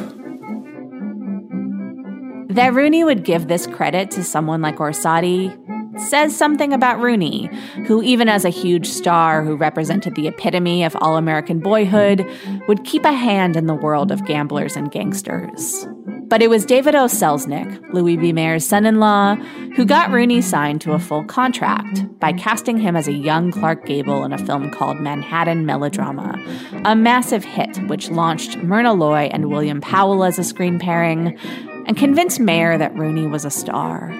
That 2.49 2.73
Rooney 2.73 3.03
would 3.03 3.23
give 3.23 3.47
this 3.47 3.65
credit 3.65 4.11
to 4.11 4.23
someone 4.23 4.61
like 4.61 4.75
Orsatti 4.75 5.57
says 5.99 6.35
something 6.35 6.73
about 6.73 6.99
Rooney, 6.99 7.49
who, 7.87 8.01
even 8.01 8.27
as 8.29 8.45
a 8.45 8.49
huge 8.49 8.87
star 8.87 9.43
who 9.43 9.55
represented 9.55 10.15
the 10.15 10.27
epitome 10.27 10.83
of 10.83 10.95
all 10.99 11.17
American 11.17 11.59
boyhood, 11.59 12.25
would 12.67 12.83
keep 12.83 13.05
a 13.05 13.13
hand 13.13 13.55
in 13.55 13.67
the 13.67 13.73
world 13.73 14.11
of 14.11 14.25
gamblers 14.25 14.75
and 14.75 14.91
gangsters. 14.91 15.87
But 16.33 16.41
it 16.41 16.49
was 16.49 16.65
David 16.65 16.95
O. 16.95 17.05
Selznick, 17.05 17.93
Louis 17.93 18.17
B. 18.17 18.33
Mayer's 18.33 18.65
son 18.65 18.87
in 18.87 18.99
law, 18.99 19.35
who 19.75 19.85
got 19.85 20.09
Rooney 20.09 20.41
signed 20.41 20.81
to 20.81 20.93
a 20.93 20.97
full 20.97 21.23
contract 21.25 22.03
by 22.17 22.33
casting 22.33 22.79
him 22.79 22.95
as 22.95 23.07
a 23.07 23.13
young 23.13 23.51
Clark 23.51 23.85
Gable 23.85 24.23
in 24.23 24.33
a 24.33 24.39
film 24.39 24.71
called 24.71 24.99
Manhattan 24.99 25.67
Melodrama, 25.67 26.43
a 26.85 26.95
massive 26.95 27.43
hit 27.43 27.77
which 27.87 28.09
launched 28.09 28.57
Myrna 28.63 28.93
Loy 28.93 29.29
and 29.31 29.51
William 29.51 29.79
Powell 29.79 30.23
as 30.23 30.39
a 30.39 30.43
screen 30.43 30.79
pairing 30.79 31.37
and 31.85 31.97
convinced 31.97 32.39
Mayer 32.39 32.79
that 32.79 32.97
Rooney 32.97 33.27
was 33.27 33.45
a 33.45 33.51
star. 33.51 34.11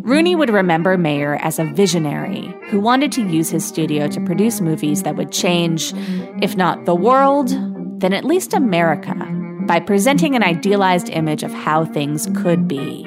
Rooney 0.00 0.34
would 0.34 0.50
remember 0.50 0.98
Mayer 0.98 1.36
as 1.36 1.60
a 1.60 1.64
visionary 1.64 2.52
who 2.70 2.80
wanted 2.80 3.12
to 3.12 3.28
use 3.28 3.50
his 3.50 3.64
studio 3.64 4.08
to 4.08 4.20
produce 4.22 4.60
movies 4.60 5.04
that 5.04 5.14
would 5.14 5.30
change, 5.30 5.92
if 6.42 6.56
not 6.56 6.86
the 6.86 6.94
world, 6.96 7.50
then 8.00 8.12
at 8.12 8.24
least 8.24 8.52
America 8.52 9.14
by 9.70 9.78
presenting 9.78 10.34
an 10.34 10.42
idealized 10.42 11.08
image 11.10 11.44
of 11.44 11.52
how 11.52 11.84
things 11.84 12.28
could 12.34 12.66
be. 12.66 13.06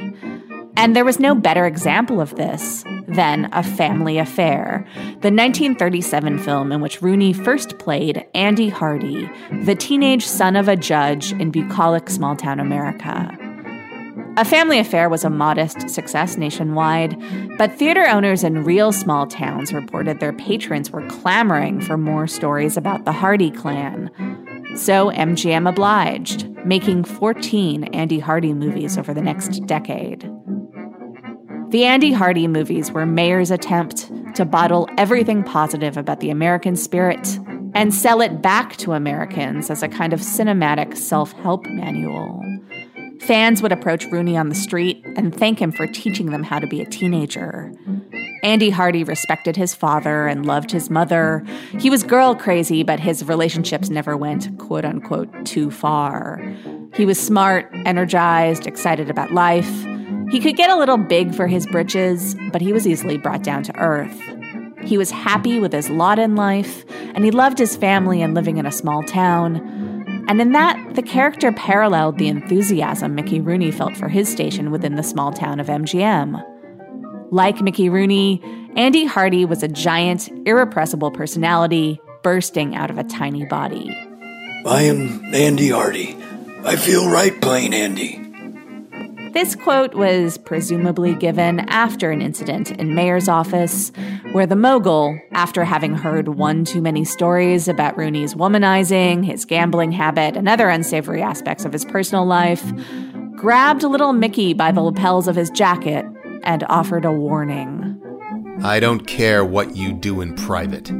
And 0.78 0.96
there 0.96 1.04
was 1.04 1.20
no 1.20 1.36
better 1.36 1.66
example 1.66 2.22
of 2.22 2.38
this 2.38 2.86
than 3.06 3.50
A 3.52 3.62
Family 3.62 4.18
Affair, 4.18 4.88
the 4.96 5.30
1937 5.30 6.40
film 6.40 6.72
in 6.72 6.80
which 6.80 7.02
Rooney 7.02 7.34
first 7.34 7.80
played 7.80 8.26
Andy 8.34 8.70
Hardy, 8.70 9.30
the 9.64 9.76
teenage 9.76 10.26
son 10.26 10.56
of 10.56 10.70
a 10.70 10.78
judge 10.78 11.34
in 11.34 11.52
bucolic 11.52 12.10
small 12.10 12.34
town 12.34 12.62
America. 12.62 13.38
A 14.38 14.46
Family 14.46 14.80
Affair 14.80 15.10
was 15.10 15.26
a 15.26 15.30
modest 15.30 15.90
success 15.90 16.38
nationwide, 16.38 17.22
but 17.58 17.74
theater 17.74 18.08
owners 18.08 18.42
in 18.42 18.64
real 18.64 18.94
small 18.94 19.28
towns 19.28 19.74
reported 19.74 20.22
their 20.22 20.32
patrons 20.32 20.92
were 20.92 21.06
clamoring 21.10 21.82
for 21.82 21.98
more 21.98 22.26
stories 22.26 22.78
about 22.78 23.04
the 23.04 23.12
Hardy 23.12 23.52
clan. 23.52 24.10
So 24.78 25.12
MGM 25.12 25.68
obliged, 25.70 26.53
making 26.66 27.04
14 27.04 27.86
Andy 27.86 28.20
Hardy 28.20 28.54
movies 28.54 28.98
over 28.98 29.14
the 29.14 29.22
next 29.22 29.66
decade. 29.66 30.30
The 31.70 31.86
Andy 31.86 32.12
Hardy 32.12 32.48
movies 32.48 32.92
were 32.92 33.06
Mayer's 33.06 33.52
attempt 33.52 34.12
to 34.36 34.46
bottle 34.46 34.88
everything 34.98 35.44
positive 35.44 35.98
about 35.98 36.20
the 36.20 36.30
American 36.30 36.76
spirit 36.76 37.40
and 37.74 37.94
sell 37.94 38.22
it 38.22 38.42
back 38.42 38.78
to 38.78 38.94
Americans 38.94 39.70
as 39.70 39.82
a 39.82 39.88
kind 39.88 40.14
of 40.14 40.20
cinematic 40.20 40.96
self 40.96 41.32
help 41.34 41.66
manual. 41.68 42.42
Fans 43.22 43.62
would 43.62 43.72
approach 43.72 44.06
Rooney 44.06 44.38
on 44.38 44.50
the 44.50 44.56
street 44.56 45.04
and 45.16 45.36
thank 45.36 45.60
him 45.60 45.72
for 45.72 45.88
teaching 45.88 46.32
them 46.32 46.44
how 46.44 46.60
to 46.60 46.68
be 46.68 46.82
a 46.82 46.86
teenager. 46.86 47.74
Andy 48.44 48.70
Hardy 48.70 49.06
respected 49.06 49.56
his 49.56 49.74
father 49.74 50.28
and 50.28 50.46
loved 50.46 50.72
his 50.72 50.90
mother. 50.90 51.46
He 51.80 51.90
was 51.90 52.04
girl 52.04 52.36
crazy, 52.36 52.84
but 52.84 53.00
his 53.00 53.24
relationships 53.24 53.90
never 53.90 54.18
went 54.18 54.60
quote 54.60 54.84
unquote 54.84 55.46
too 55.46 55.72
far. 55.72 56.44
He 56.94 57.06
was 57.06 57.18
smart, 57.18 57.72
energized, 57.86 58.68
excited 58.68 59.10
about 59.10 59.32
life. 59.32 59.86
He 60.30 60.42
could 60.42 60.58
get 60.58 60.70
a 60.70 60.76
little 60.76 60.98
big 60.98 61.34
for 61.34 61.48
his 61.48 61.66
britches, 61.68 62.36
but 62.52 62.62
he 62.62 62.74
was 62.74 62.86
easily 62.86 63.18
brought 63.18 63.44
down 63.44 63.64
to 63.64 63.80
earth. 63.80 64.22
He 64.84 64.98
was 64.98 65.10
happy 65.10 65.60
with 65.60 65.72
his 65.72 65.90
lot 65.90 66.20
in 66.20 66.36
life, 66.36 66.84
and 67.16 67.24
he 67.24 67.32
loved 67.32 67.58
his 67.58 67.78
family 67.78 68.22
and 68.22 68.34
living 68.34 68.58
in 68.58 68.66
a 68.66 68.72
small 68.72 69.04
town. 69.04 70.26
And 70.28 70.42
in 70.42 70.52
that, 70.52 70.96
the 70.96 71.02
character 71.02 71.54
paralleled 71.54 72.18
the 72.18 72.28
enthusiasm 72.28 73.16
Mickey 73.16 73.40
Rooney 73.40 73.72
felt 73.72 73.96
for 73.96 74.10
his 74.10 74.30
station 74.30 74.70
within 74.70 74.96
the 74.96 75.04
small 75.04 75.32
town 75.32 75.62
of 75.62 75.68
MGM. 75.68 76.53
Like 77.34 77.62
Mickey 77.62 77.90
Rooney, 77.90 78.44
Andy 78.76 79.06
Hardy 79.06 79.44
was 79.44 79.64
a 79.64 79.68
giant, 79.68 80.30
irrepressible 80.46 81.10
personality 81.10 82.00
bursting 82.22 82.76
out 82.76 82.92
of 82.92 83.00
a 83.00 83.04
tiny 83.04 83.44
body. 83.44 83.90
I 84.68 84.84
am 84.84 85.34
Andy 85.34 85.70
Hardy. 85.72 86.16
I 86.64 86.76
feel 86.76 87.10
right 87.10 87.42
playing 87.42 87.74
Andy. 87.74 88.20
This 89.32 89.56
quote 89.56 89.96
was 89.96 90.38
presumably 90.38 91.16
given 91.16 91.62
after 91.62 92.12
an 92.12 92.22
incident 92.22 92.70
in 92.70 92.94
Mayer's 92.94 93.28
office, 93.28 93.92
where 94.34 94.46
the 94.46 94.56
mogul, 94.56 95.20
after 95.32 95.66
having 95.66 95.96
heard 95.96 96.28
one 96.28 96.64
too 96.64 96.84
many 96.84 97.04
stories 97.04 97.68
about 97.68 97.98
Rooney's 97.98 98.36
womanizing, 98.36 99.26
his 99.26 99.44
gambling 99.44 99.92
habit, 99.92 100.38
and 100.38 100.48
other 100.48 100.70
unsavory 100.70 101.24
aspects 101.24 101.66
of 101.66 101.74
his 101.74 101.84
personal 101.84 102.28
life, 102.28 102.64
grabbed 103.36 103.82
little 103.82 104.14
Mickey 104.14 104.54
by 104.54 104.72
the 104.72 104.82
lapels 104.82 105.28
of 105.28 105.36
his 105.36 105.50
jacket 105.50 106.06
and 106.44 106.64
offered 106.70 107.06
a 107.06 107.12
warning. 107.12 108.00
I 108.62 108.80
don't 108.80 109.06
care 109.08 109.44
what 109.44 109.76
you 109.76 109.94
do 109.94 110.22
in 110.22 110.36
private. 110.36 110.92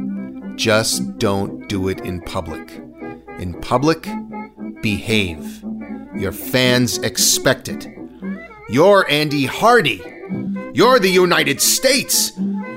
Just 0.56 1.18
don't 1.18 1.68
do 1.68 1.88
it 1.88 2.00
in 2.00 2.20
public. 2.22 2.70
In 3.38 3.58
public, 3.60 4.08
behave. 4.82 5.64
Your 6.16 6.32
fans 6.32 6.98
expect 6.98 7.68
it. 7.68 7.86
You're 8.68 9.08
Andy 9.10 9.46
Hardy. 9.46 10.02
You're 10.72 10.98
the 10.98 11.10
United 11.10 11.60
States. 11.60 12.32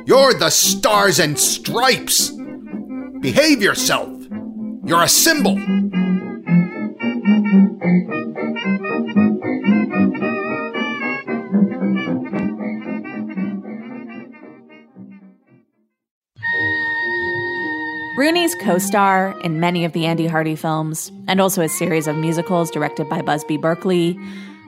You're 0.05 0.33
the 0.33 0.49
Stars 0.49 1.19
and 1.19 1.37
Stripes. 1.37 2.31
Behave 3.19 3.61
yourself. 3.61 4.09
You're 4.85 5.03
a 5.03 5.09
symbol. 5.09 5.57
Rooney's 18.17 18.55
co 18.55 18.79
star 18.79 19.39
in 19.41 19.59
many 19.59 19.85
of 19.85 19.93
the 19.93 20.07
Andy 20.07 20.25
Hardy 20.25 20.55
films, 20.55 21.11
and 21.27 21.39
also 21.39 21.61
a 21.61 21.69
series 21.69 22.07
of 22.07 22.17
musicals 22.17 22.71
directed 22.71 23.07
by 23.07 23.21
Busby 23.21 23.57
Berkeley, 23.57 24.19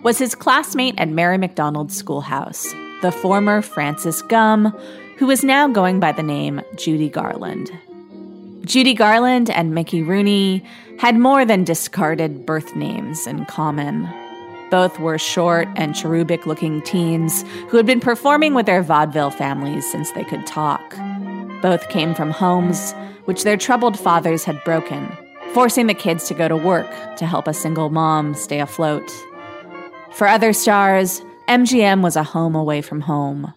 was 0.04 0.20
his 0.20 0.36
classmate 0.36 0.94
at 1.00 1.10
Mary 1.10 1.40
McDonald's 1.40 1.98
schoolhouse, 1.98 2.72
the 3.02 3.12
former 3.12 3.64
Frances 3.64 4.22
Gumm, 4.22 4.72
who 5.18 5.32
is 5.32 5.44
now 5.44 5.68
going 5.68 6.00
by 6.00 6.12
the 6.12 6.22
name 6.22 6.62
Judy 6.76 7.10
Garland. 7.10 7.72
Judy 8.66 8.94
Garland 8.94 9.50
and 9.50 9.74
Mickey 9.74 10.04
Rooney 10.04 10.64
had 11.00 11.18
more 11.18 11.44
than 11.44 11.64
discarded 11.64 12.46
birth 12.46 12.76
names 12.76 13.26
in 13.26 13.46
common. 13.46 14.08
Both 14.70 15.00
were 15.00 15.18
short 15.18 15.68
and 15.76 15.96
cherubic 15.96 16.46
looking 16.46 16.84
teens 16.84 17.44
who 17.70 17.78
had 17.78 17.88
been 17.88 18.00
performing 18.00 18.54
with 18.54 18.68
their 18.68 18.84
vaudeville 18.84 19.32
families 19.32 19.90
since 19.92 20.12
they 20.12 20.24
could 20.24 20.46
talk. 20.46 20.96
Both 21.64 21.90
came 21.90 22.14
from 22.14 22.30
homes 22.30 22.94
which 23.30 23.44
their 23.44 23.58
troubled 23.58 24.00
fathers 24.00 24.44
had 24.44 24.64
broken, 24.64 25.08
forcing 25.54 25.86
the 25.86 25.94
kids 25.94 26.28
to 26.28 26.34
go 26.34 26.48
to 26.48 26.58
work 26.58 26.90
to 27.16 27.28
help 27.28 27.48
a 27.48 27.54
single 27.54 27.92
mom 27.92 28.34
stay 28.34 28.60
afloat. 28.60 29.08
For 30.14 30.26
other 30.26 30.52
stars, 30.52 31.22
MGM 31.48 32.02
was 32.02 32.16
a 32.16 32.24
home 32.24 32.56
away 32.56 32.82
from 32.82 33.02
home. 33.02 33.54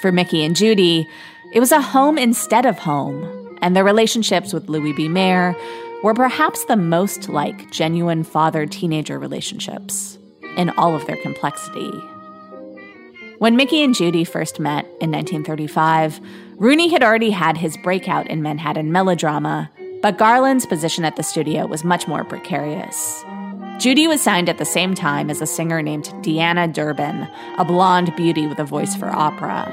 For 0.00 0.10
Mickey 0.10 0.44
and 0.44 0.56
Judy, 0.56 1.08
it 1.52 1.60
was 1.60 1.70
a 1.70 1.80
home 1.80 2.18
instead 2.18 2.66
of 2.66 2.76
home, 2.76 3.56
and 3.62 3.76
their 3.76 3.84
relationships 3.84 4.52
with 4.52 4.68
Louis 4.68 4.92
B. 4.94 5.06
Mayer 5.06 5.54
were 6.02 6.12
perhaps 6.12 6.64
the 6.64 6.76
most 6.76 7.28
like 7.28 7.70
genuine 7.70 8.24
father 8.24 8.66
teenager 8.66 9.16
relationships 9.16 10.18
in 10.56 10.70
all 10.70 10.96
of 10.96 11.06
their 11.06 11.22
complexity. 11.22 11.92
When 13.44 13.56
Mickey 13.56 13.84
and 13.84 13.94
Judy 13.94 14.24
first 14.24 14.58
met 14.58 14.86
in 15.02 15.10
1935, 15.10 16.18
Rooney 16.56 16.88
had 16.88 17.02
already 17.02 17.28
had 17.28 17.58
his 17.58 17.76
breakout 17.76 18.26
in 18.28 18.40
Manhattan 18.40 18.90
melodrama, 18.90 19.70
but 20.00 20.16
Garland's 20.16 20.64
position 20.64 21.04
at 21.04 21.16
the 21.16 21.22
studio 21.22 21.66
was 21.66 21.84
much 21.84 22.08
more 22.08 22.24
precarious. 22.24 23.22
Judy 23.76 24.06
was 24.06 24.22
signed 24.22 24.48
at 24.48 24.56
the 24.56 24.64
same 24.64 24.94
time 24.94 25.28
as 25.28 25.42
a 25.42 25.46
singer 25.46 25.82
named 25.82 26.06
Deanna 26.22 26.72
Durbin, 26.72 27.28
a 27.58 27.66
blonde 27.66 28.16
beauty 28.16 28.46
with 28.46 28.58
a 28.58 28.64
voice 28.64 28.96
for 28.96 29.10
opera. 29.10 29.70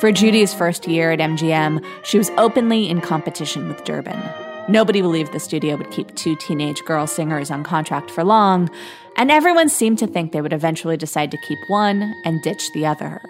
For 0.00 0.10
Judy's 0.10 0.52
first 0.52 0.88
year 0.88 1.12
at 1.12 1.20
MGM, 1.20 1.86
she 2.02 2.18
was 2.18 2.30
openly 2.38 2.90
in 2.90 3.00
competition 3.00 3.68
with 3.68 3.84
Durbin. 3.84 4.20
Nobody 4.68 5.00
believed 5.00 5.32
the 5.32 5.38
studio 5.38 5.76
would 5.76 5.92
keep 5.92 6.14
two 6.16 6.34
teenage 6.36 6.84
girl 6.84 7.06
singers 7.06 7.52
on 7.52 7.62
contract 7.62 8.10
for 8.10 8.24
long, 8.24 8.68
and 9.16 9.30
everyone 9.30 9.68
seemed 9.68 9.98
to 9.98 10.06
think 10.06 10.32
they 10.32 10.40
would 10.40 10.52
eventually 10.52 10.96
decide 10.96 11.30
to 11.30 11.38
keep 11.38 11.58
one 11.68 12.14
and 12.24 12.42
ditch 12.42 12.70
the 12.72 12.86
other. 12.86 13.20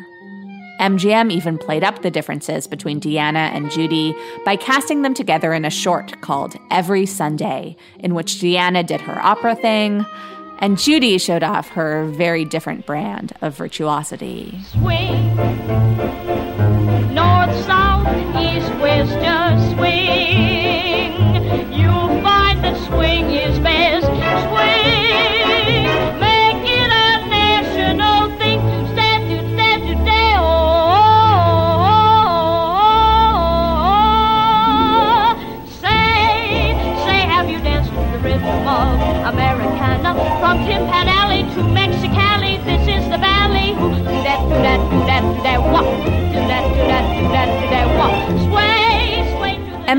MGM 0.81 1.31
even 1.31 1.59
played 1.59 1.85
up 1.85 2.03
the 2.03 2.11
differences 2.11 2.67
between 2.67 3.01
Deanna 3.01 3.55
and 3.55 3.71
Judy 3.71 4.17
by 4.45 4.57
casting 4.57 5.03
them 5.03 5.15
together 5.15 5.53
in 5.53 5.65
a 5.65 5.71
short 5.71 6.21
called 6.23 6.57
Every 6.71 7.07
Sunday, 7.07 7.77
in 8.01 8.15
which 8.15 8.35
Deanna 8.35 8.85
did 8.85 9.01
her 9.03 9.19
opera 9.21 9.55
thing 9.55 10.05
and 10.63 10.79
Judy 10.79 11.19
showed 11.19 11.43
off 11.43 11.69
her 11.71 12.05
very 12.07 12.45
different 12.45 12.87
brand 12.87 13.33
of 13.43 13.57
virtuosity. 13.57 14.61
Swing, 14.71 15.35
north, 17.13 17.53
south, 17.67 18.07
east, 18.41 18.73
west, 18.81 19.13
swing. 19.75 21.13
You'll 21.73 22.23
find 22.23 22.63
that 22.63 22.77
swing 22.87 23.33
is 23.33 23.59
best. 23.59 24.22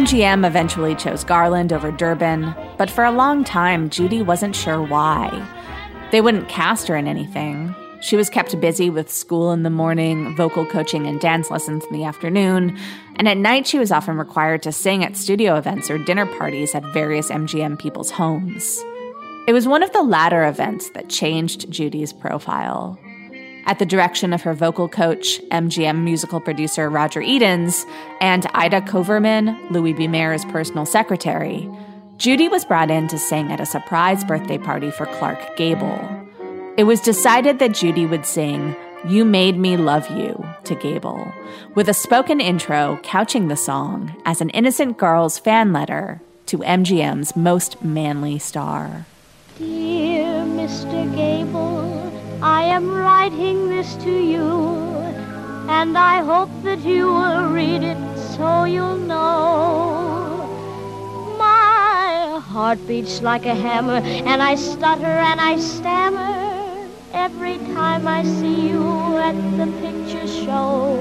MGM 0.04 0.46
eventually 0.46 0.96
chose 0.96 1.24
Garland 1.24 1.72
over 1.72 1.90
Durbin, 1.90 2.54
but 2.78 2.90
for 2.90 3.06
a 3.06 3.12
long 3.12 3.46
time, 3.46 3.90
Judy 3.90 4.22
wasn't 4.22 4.54
sure 4.54 4.82
why. 4.82 5.32
They 6.12 6.20
wouldn't 6.20 6.50
cast 6.50 6.90
her 6.90 6.98
in 6.98 7.08
anything. 7.08 7.74
She 8.02 8.18
was 8.18 8.30
kept 8.30 8.60
busy 8.60 8.90
with 8.90 9.10
school 9.10 9.54
in 9.54 9.64
the 9.64 9.70
morning, 9.70 10.36
vocal 10.36 10.66
coaching, 10.66 11.08
and 11.08 11.22
dance 11.22 11.50
lessons 11.50 11.86
in 11.86 11.94
the 11.94 12.04
afternoon, 12.04 12.78
and 13.16 13.30
at 13.30 13.38
night 13.38 13.66
she 13.66 13.80
was 13.80 13.94
often 13.94 14.18
required 14.18 14.62
to 14.64 14.74
sing 14.74 15.06
at 15.06 15.16
studio 15.16 15.56
events 15.56 15.90
or 15.90 15.98
dinner 15.98 16.26
parties 16.38 16.76
at 16.76 16.84
various 16.92 17.30
MGM 17.30 17.80
people's 17.80 18.12
homes. 18.12 18.84
It 19.48 19.54
was 19.54 19.70
one 19.70 19.84
of 19.84 19.94
the 19.94 20.04
latter 20.04 20.46
events 20.46 20.90
that 20.90 21.08
changed 21.08 21.72
Judy's 21.72 22.12
profile. 22.12 23.00
At 23.66 23.80
the 23.80 23.86
direction 23.86 24.34
of 24.34 24.42
her 24.42 24.54
vocal 24.54 24.90
coach, 24.90 25.40
MGM 25.50 26.04
musical 26.04 26.42
producer 26.42 26.90
Roger 26.90 27.22
Edens, 27.22 27.86
and 28.20 28.46
Ida 28.54 28.82
Koverman, 28.82 29.72
Louis 29.72 29.94
B. 29.94 30.08
Mayer's 30.08 30.44
personal 30.46 30.86
secretary, 30.86 31.70
Judy 32.18 32.50
was 32.50 32.66
brought 32.66 32.92
in 32.92 33.08
to 33.08 33.18
sing 33.18 33.52
at 33.52 33.62
a 33.62 33.66
surprise 33.66 34.24
birthday 34.26 34.58
party 34.58 34.92
for 34.92 35.06
Clark 35.06 35.56
Gable. 35.56 36.00
It 36.78 36.84
was 36.84 37.00
decided 37.00 37.60
that 37.60 37.74
Judy 37.74 38.06
would 38.06 38.26
sing 38.26 38.76
You 39.08 39.24
Made 39.24 39.58
Me 39.58 39.78
Love 39.78 40.10
You 40.12 40.46
to 40.66 40.76
Gable, 40.76 41.32
with 41.74 41.88
a 41.88 41.94
spoken 41.94 42.42
intro 42.42 43.00
couching 43.04 43.48
the 43.48 43.56
song 43.56 44.14
as 44.26 44.42
an 44.42 44.50
innocent 44.50 44.98
girl's 44.98 45.40
fan 45.40 45.72
letter 45.72 46.22
to 46.48 46.58
MGM's 46.58 47.36
most 47.36 47.82
manly 47.84 48.40
star. 48.40 49.06
Dear 49.58 50.44
Mr. 50.46 51.16
Gable, 51.16 52.03
am 52.74 52.92
writing 52.92 53.70
this 53.70 53.96
to 53.98 54.12
you, 54.12 54.50
and 55.70 55.96
I 55.96 56.24
hope 56.24 56.50
that 56.64 56.80
you 56.80 57.06
will 57.06 57.50
read 57.50 57.84
it 57.84 58.02
so 58.18 58.64
you'll 58.64 58.98
know. 58.98 60.48
My 61.38 62.40
heart 62.42 62.80
beats 62.88 63.22
like 63.22 63.46
a 63.46 63.54
hammer, 63.54 64.02
and 64.32 64.42
I 64.42 64.56
stutter 64.56 65.16
and 65.30 65.40
I 65.40 65.60
stammer 65.60 66.90
every 67.14 67.60
time 67.76 68.08
I 68.08 68.24
see 68.24 68.70
you 68.70 69.18
at 69.18 69.38
the 69.60 69.68
picture 69.84 70.28
show. 70.28 70.98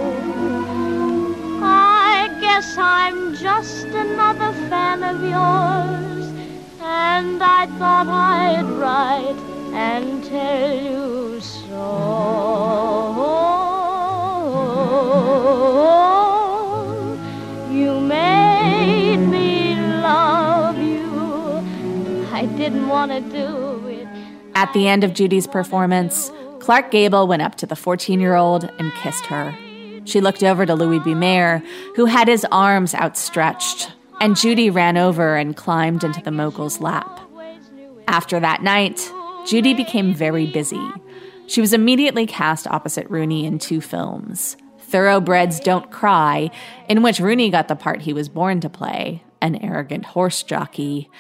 I 1.63 2.29
guess 2.43 2.77
I'm 2.77 3.35
just 3.35 3.87
another 3.87 4.53
fan 4.69 5.03
of 5.03 5.23
yours, 5.23 6.27
and 6.83 7.43
I 7.43 7.65
thought 7.79 8.09
I'd 8.09 8.69
write 8.83 9.52
and 9.73 10.25
tell 10.25 10.75
you 10.75 11.41
so. 11.41 11.73
You 17.71 18.01
made 18.01 19.17
me 19.17 19.75
love 19.77 20.79
you. 20.79 22.27
I 22.33 22.47
didn't 22.57 22.89
want 22.89 23.13
to 23.13 23.21
do 23.21 23.89
it. 23.89 24.07
At 24.55 24.73
the 24.75 24.89
end 24.89 25.05
of 25.05 25.15
Judy's 25.15 25.47
performance, 25.47 26.31
Clark 26.61 26.91
Gable 26.91 27.27
went 27.27 27.43
up 27.43 27.57
to 27.57 27.67
the 27.67 27.77
14 27.77 28.21
year 28.21 28.37
old 28.37 28.71
and 28.79 28.93
kissed 28.95 29.27
her. 29.27 29.57
She 30.05 30.21
looked 30.21 30.43
over 30.43 30.67
to 30.67 30.75
Louis 30.75 30.99
B. 31.01 31.15
Mayer, 31.15 31.63
who 31.97 32.05
had 32.07 32.29
his 32.29 32.45
arms 32.51 32.95
outstretched, 32.95 33.93
and 34.21 34.37
Judy 34.37 34.69
ran 34.71 34.97
over 34.97 35.37
and 35.37 35.57
climbed 35.57 36.05
into 36.05 36.21
the 36.23 36.31
mogul's 36.31 36.81
lap. 36.81 37.21
After 38.09 38.39
that 38.41 38.63
night, 38.63 39.11
Judy 39.47 39.75
became 39.75 40.15
very 40.15 40.47
busy. 40.47 40.91
She 41.47 41.61
was 41.61 41.73
immediately 41.73 42.27
cast 42.27 42.67
opposite 42.67 43.09
Rooney 43.11 43.45
in 43.45 43.59
two 43.59 43.81
films 43.81 44.57
Thoroughbreds 44.79 45.59
Don't 45.61 45.91
Cry, 45.91 46.51
in 46.89 47.03
which 47.03 47.19
Rooney 47.19 47.51
got 47.51 47.69
the 47.69 47.75
part 47.75 48.03
he 48.03 48.13
was 48.13 48.29
born 48.29 48.61
to 48.61 48.69
play, 48.69 49.23
an 49.41 49.57
arrogant 49.57 50.05
horse 50.05 50.43
jockey, 50.43 51.11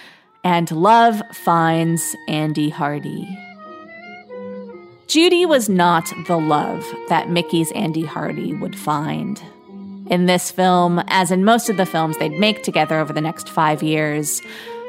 and 0.44 0.70
Love 0.70 1.22
Finds 1.32 2.14
Andy 2.28 2.68
Hardy. 2.68 3.26
Judy 5.06 5.46
was 5.46 5.68
not 5.68 6.12
the 6.26 6.38
love 6.38 6.87
that 7.08 7.30
Mickey's 7.30 7.72
Andy 7.72 8.04
Hardy 8.04 8.54
would 8.54 8.78
find. 8.78 9.42
In 10.11 10.26
this 10.26 10.50
film, 10.50 11.02
as 11.08 11.30
in 11.30 11.44
most 11.44 11.70
of 11.70 11.76
the 11.76 11.87
films 11.87 12.18
they'd 12.18 12.38
make 12.38 12.62
together 12.62 12.98
over 12.98 13.12
the 13.12 13.20
next 13.20 13.48
five 13.48 13.82
years, 13.82 14.42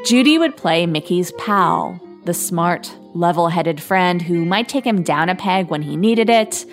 Judy 0.06 0.38
would 0.38 0.58
play 0.58 0.86
Mickey's 0.86 1.32
pal, 1.34 2.00
the 2.26 2.34
smart, 2.34 2.94
level 3.14 3.48
headed 3.48 3.82
friend 3.82 4.22
who 4.22 4.46
might 4.46 4.68
take 4.68 4.86
him 4.86 5.04
down 5.04 5.30
a 5.30 5.36
peg 5.36 5.70
when 5.70 5.82
he 5.82 5.96
needed 5.96 6.30
it, 6.30 6.66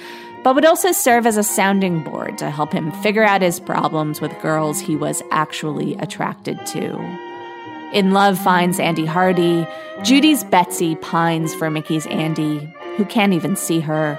but 0.43 0.55
would 0.55 0.65
also 0.65 0.93
serve 0.93 1.27
as 1.27 1.37
a 1.37 1.43
sounding 1.43 2.03
board 2.03 2.39
to 2.39 2.51
help 2.51 2.73
him 2.73 2.93
figure 3.03 3.25
out 3.25 3.43
his 3.43 3.61
problems 3.61 4.21
with 4.21 4.41
girls 4.41 4.81
he 4.81 4.97
was 4.97 5.23
actually 5.31 5.95
attracted 5.97 6.65
to. 6.67 6.97
In 7.93 8.13
Love 8.13 8.39
Finds 8.39 8.79
Andy 8.79 9.05
Hardy, 9.05 9.67
Judy's 10.03 10.45
Betsy 10.45 10.95
pines 10.97 11.55
for 11.55 11.71
Mickey's 11.71 12.07
Andy, 12.07 12.73
who 12.97 13.05
can't 13.05 13.33
even 13.33 13.57
see 13.57 13.81
her. 13.81 14.19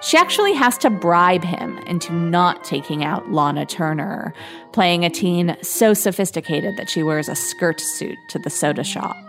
She 0.00 0.16
actually 0.16 0.52
has 0.52 0.78
to 0.78 0.90
bribe 0.90 1.42
him 1.42 1.78
into 1.78 2.12
not 2.12 2.62
taking 2.62 3.04
out 3.04 3.32
Lana 3.32 3.66
Turner, 3.66 4.32
playing 4.72 5.04
a 5.04 5.10
teen 5.10 5.56
so 5.60 5.92
sophisticated 5.92 6.76
that 6.76 6.88
she 6.88 7.02
wears 7.02 7.28
a 7.28 7.34
skirt 7.34 7.80
suit 7.80 8.16
to 8.28 8.38
the 8.38 8.50
soda 8.50 8.84
shop. 8.84 9.27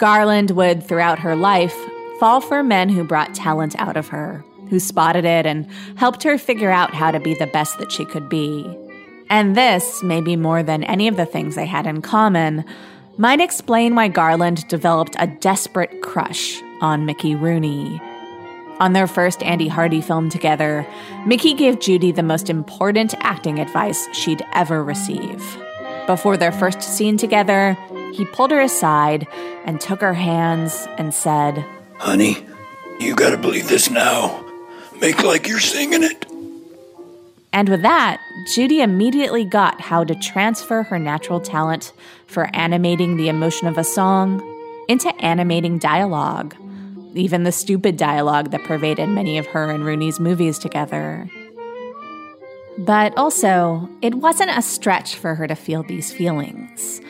Garland 0.00 0.52
would, 0.52 0.82
throughout 0.82 1.18
her 1.18 1.36
life, 1.36 1.76
fall 2.18 2.40
for 2.40 2.62
men 2.62 2.88
who 2.88 3.04
brought 3.04 3.34
talent 3.34 3.78
out 3.78 3.98
of 3.98 4.08
her, 4.08 4.42
who 4.70 4.80
spotted 4.80 5.26
it 5.26 5.44
and 5.44 5.70
helped 5.96 6.22
her 6.22 6.38
figure 6.38 6.70
out 6.70 6.94
how 6.94 7.10
to 7.10 7.20
be 7.20 7.34
the 7.34 7.46
best 7.46 7.78
that 7.78 7.92
she 7.92 8.06
could 8.06 8.28
be. 8.28 8.66
And 9.28 9.54
this, 9.54 10.02
maybe 10.02 10.36
more 10.36 10.62
than 10.62 10.84
any 10.84 11.06
of 11.06 11.16
the 11.16 11.26
things 11.26 11.54
they 11.54 11.66
had 11.66 11.86
in 11.86 12.00
common, 12.00 12.64
might 13.18 13.40
explain 13.40 13.94
why 13.94 14.08
Garland 14.08 14.66
developed 14.68 15.16
a 15.18 15.26
desperate 15.26 16.00
crush 16.00 16.60
on 16.80 17.04
Mickey 17.04 17.34
Rooney. 17.34 18.00
On 18.80 18.94
their 18.94 19.06
first 19.06 19.42
Andy 19.42 19.68
Hardy 19.68 20.00
film 20.00 20.30
together, 20.30 20.86
Mickey 21.26 21.52
gave 21.52 21.78
Judy 21.78 22.10
the 22.10 22.22
most 22.22 22.48
important 22.48 23.14
acting 23.18 23.58
advice 23.58 24.08
she'd 24.14 24.42
ever 24.54 24.82
receive. 24.82 25.62
Before 26.06 26.36
their 26.36 26.52
first 26.52 26.82
scene 26.82 27.16
together, 27.16 27.76
he 28.14 28.24
pulled 28.24 28.50
her 28.50 28.60
aside 28.60 29.26
and 29.64 29.80
took 29.80 30.00
her 30.00 30.14
hands 30.14 30.86
and 30.98 31.14
said, 31.14 31.64
Honey, 31.98 32.44
you 32.98 33.14
gotta 33.14 33.36
believe 33.36 33.68
this 33.68 33.90
now. 33.90 34.44
Make 35.00 35.22
like 35.22 35.48
you're 35.48 35.60
singing 35.60 36.02
it. 36.02 36.26
And 37.52 37.68
with 37.68 37.82
that, 37.82 38.20
Judy 38.54 38.80
immediately 38.80 39.44
got 39.44 39.80
how 39.80 40.04
to 40.04 40.14
transfer 40.14 40.82
her 40.84 40.98
natural 40.98 41.40
talent 41.40 41.92
for 42.26 42.54
animating 42.54 43.16
the 43.16 43.28
emotion 43.28 43.66
of 43.66 43.76
a 43.76 43.84
song 43.84 44.40
into 44.88 45.14
animating 45.20 45.78
dialogue, 45.78 46.54
even 47.14 47.42
the 47.42 47.52
stupid 47.52 47.96
dialogue 47.96 48.50
that 48.50 48.64
pervaded 48.64 49.08
many 49.08 49.38
of 49.38 49.46
her 49.48 49.70
and 49.70 49.84
Rooney's 49.84 50.20
movies 50.20 50.58
together. 50.58 51.28
But 52.80 53.12
also, 53.18 53.90
it 54.00 54.14
wasn't 54.14 54.56
a 54.56 54.62
stretch 54.62 55.14
for 55.14 55.34
her 55.34 55.46
to 55.46 55.54
feel 55.54 55.82
these 55.82 56.12
feelings. 56.12 57.02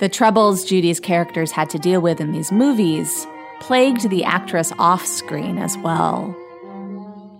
The 0.00 0.08
troubles 0.08 0.64
Judy's 0.64 1.00
characters 1.00 1.50
had 1.50 1.68
to 1.70 1.78
deal 1.78 2.00
with 2.00 2.18
in 2.18 2.32
these 2.32 2.50
movies 2.50 3.26
plagued 3.60 4.08
the 4.08 4.24
actress 4.24 4.72
off 4.78 5.04
screen 5.04 5.58
as 5.58 5.76
well. 5.78 6.34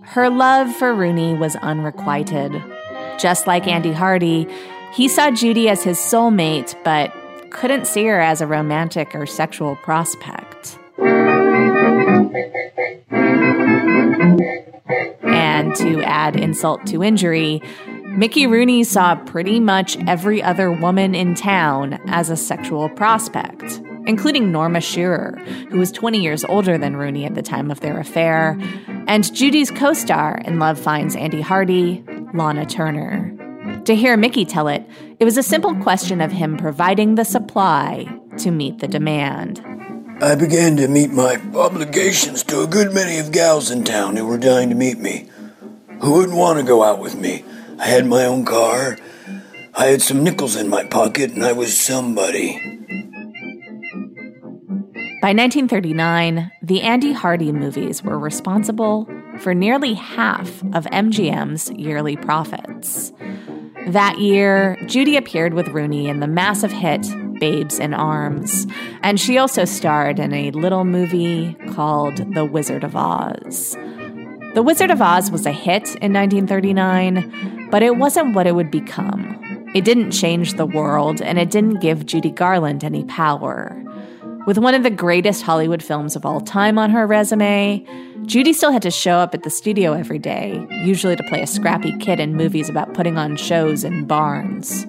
Her 0.03 0.29
love 0.29 0.75
for 0.75 0.93
Rooney 0.93 1.33
was 1.33 1.55
unrequited. 1.57 2.61
Just 3.17 3.47
like 3.47 3.67
Andy 3.67 3.91
Hardy, 3.91 4.47
he 4.93 5.07
saw 5.07 5.31
Judy 5.31 5.67
as 5.67 5.81
his 5.83 5.97
soulmate, 5.97 6.75
but 6.83 7.11
couldn't 7.49 7.87
see 7.87 8.05
her 8.05 8.19
as 8.19 8.39
a 8.39 8.47
romantic 8.47 9.15
or 9.15 9.25
sexual 9.25 9.75
prospect. 9.77 10.48
To 15.79 16.01
add 16.03 16.35
insult 16.35 16.85
to 16.87 17.03
injury, 17.03 17.61
Mickey 18.05 18.47
Rooney 18.47 18.83
saw 18.83 19.15
pretty 19.15 19.59
much 19.59 19.97
every 20.07 20.41
other 20.41 20.71
woman 20.71 21.15
in 21.15 21.35
town 21.35 21.99
as 22.07 22.29
a 22.29 22.37
sexual 22.37 22.89
prospect, 22.89 23.81
including 24.05 24.51
Norma 24.51 24.81
Shearer, 24.81 25.37
who 25.69 25.79
was 25.79 25.91
20 25.91 26.19
years 26.21 26.43
older 26.45 26.77
than 26.77 26.95
Rooney 26.95 27.25
at 27.25 27.35
the 27.35 27.41
time 27.41 27.71
of 27.71 27.79
their 27.81 27.99
affair, 27.99 28.59
and 29.07 29.33
Judy's 29.33 29.71
co 29.71 29.93
star 29.93 30.41
in 30.45 30.59
Love 30.59 30.79
Finds 30.79 31.15
Andy 31.15 31.41
Hardy, 31.41 32.03
Lana 32.33 32.65
Turner. 32.65 33.35
To 33.85 33.95
hear 33.95 34.17
Mickey 34.17 34.45
tell 34.45 34.67
it, 34.67 34.83
it 35.19 35.25
was 35.25 35.37
a 35.37 35.43
simple 35.43 35.75
question 35.75 36.19
of 36.19 36.31
him 36.31 36.57
providing 36.57 37.15
the 37.15 37.25
supply 37.25 38.05
to 38.37 38.51
meet 38.51 38.79
the 38.79 38.87
demand. 38.87 39.63
I 40.21 40.35
began 40.35 40.75
to 40.77 40.87
meet 40.87 41.11
my 41.11 41.41
obligations 41.53 42.43
to 42.43 42.61
a 42.63 42.67
good 42.67 42.93
many 42.93 43.19
of 43.19 43.31
gals 43.31 43.71
in 43.71 43.85
town 43.85 44.17
who 44.17 44.25
were 44.25 44.37
dying 44.37 44.69
to 44.69 44.75
meet 44.75 44.99
me. 44.99 45.29
Who 46.01 46.13
wouldn't 46.13 46.37
want 46.37 46.59
to 46.59 46.65
go 46.65 46.83
out 46.83 46.99
with 46.99 47.15
me? 47.15 47.43
I 47.77 47.87
had 47.87 48.05
my 48.05 48.23
own 48.25 48.45
car. 48.45 48.97
I 49.73 49.85
had 49.87 50.01
some 50.01 50.23
nickels 50.23 50.55
in 50.55 50.69
my 50.69 50.85
pocket, 50.85 51.31
and 51.31 51.43
I 51.43 51.51
was 51.51 51.77
somebody. 51.77 52.57
By 55.21 55.33
1939, 55.33 56.51
the 56.63 56.81
Andy 56.81 57.11
Hardy 57.11 57.51
movies 57.51 58.01
were 58.01 58.17
responsible 58.17 59.09
for 59.39 59.53
nearly 59.53 59.93
half 59.93 60.63
of 60.73 60.85
MGM's 60.85 61.69
yearly 61.71 62.15
profits. 62.15 63.11
That 63.87 64.19
year, 64.19 64.77
Judy 64.85 65.17
appeared 65.17 65.53
with 65.53 65.67
Rooney 65.69 66.07
in 66.07 66.21
the 66.21 66.27
massive 66.27 66.71
hit 66.71 67.05
Babes 67.39 67.77
in 67.77 67.93
Arms, 67.93 68.67
and 69.01 69.19
she 69.19 69.37
also 69.37 69.65
starred 69.65 70.19
in 70.19 70.33
a 70.33 70.51
little 70.51 70.85
movie 70.85 71.55
called 71.71 72.33
The 72.33 72.45
Wizard 72.45 72.83
of 72.85 72.95
Oz. 72.95 73.75
The 74.59 74.63
Wizard 74.63 74.91
of 74.91 75.01
Oz 75.01 75.31
was 75.31 75.45
a 75.45 75.53
hit 75.53 75.95
in 76.01 76.11
1939, 76.11 77.69
but 77.71 77.81
it 77.81 77.95
wasn't 77.95 78.35
what 78.35 78.45
it 78.45 78.55
would 78.55 78.69
become. 78.69 79.69
It 79.73 79.85
didn't 79.85 80.11
change 80.11 80.55
the 80.55 80.65
world, 80.65 81.21
and 81.21 81.39
it 81.39 81.49
didn't 81.49 81.79
give 81.79 82.05
Judy 82.05 82.29
Garland 82.29 82.83
any 82.83 83.05
power. 83.05 83.81
With 84.45 84.57
one 84.57 84.75
of 84.75 84.83
the 84.83 84.89
greatest 84.89 85.43
Hollywood 85.43 85.81
films 85.81 86.17
of 86.17 86.25
all 86.25 86.41
time 86.41 86.77
on 86.77 86.89
her 86.89 87.07
resume, 87.07 87.85
Judy 88.25 88.51
still 88.51 88.73
had 88.73 88.81
to 88.81 88.91
show 88.91 89.19
up 89.19 89.33
at 89.33 89.43
the 89.43 89.49
studio 89.49 89.93
every 89.93 90.19
day, 90.19 90.67
usually 90.83 91.15
to 91.15 91.23
play 91.29 91.41
a 91.41 91.47
scrappy 91.47 91.97
kid 91.99 92.19
in 92.19 92.35
movies 92.35 92.67
about 92.67 92.93
putting 92.93 93.17
on 93.17 93.37
shows 93.37 93.85
in 93.85 94.07
barns. 94.07 94.85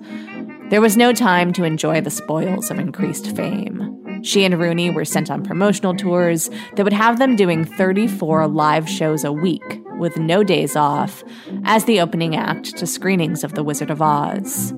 There 0.70 0.80
was 0.80 0.96
no 0.96 1.12
time 1.12 1.52
to 1.52 1.62
enjoy 1.62 2.00
the 2.00 2.10
spoils 2.10 2.72
of 2.72 2.80
increased 2.80 3.36
fame. 3.36 3.99
She 4.22 4.44
and 4.44 4.58
Rooney 4.58 4.90
were 4.90 5.04
sent 5.04 5.30
on 5.30 5.42
promotional 5.42 5.94
tours 5.94 6.50
that 6.76 6.84
would 6.84 6.92
have 6.92 7.18
them 7.18 7.36
doing 7.36 7.64
34 7.64 8.48
live 8.48 8.88
shows 8.88 9.24
a 9.24 9.32
week 9.32 9.80
with 9.98 10.16
no 10.18 10.42
days 10.42 10.76
off 10.76 11.22
as 11.64 11.84
the 11.84 12.00
opening 12.00 12.36
act 12.36 12.76
to 12.76 12.86
screenings 12.86 13.44
of 13.44 13.54
The 13.54 13.62
Wizard 13.62 13.90
of 13.90 14.02
Oz. 14.02 14.74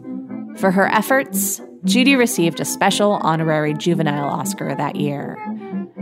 For 0.57 0.71
her 0.71 0.89
efforts, 0.89 1.61
Judy 1.85 2.15
received 2.15 2.61
a 2.61 2.65
special 2.65 3.13
honorary 3.23 3.75
juvenile 3.75 4.29
Oscar 4.29 4.75
that 4.75 4.97
year, 4.97 5.37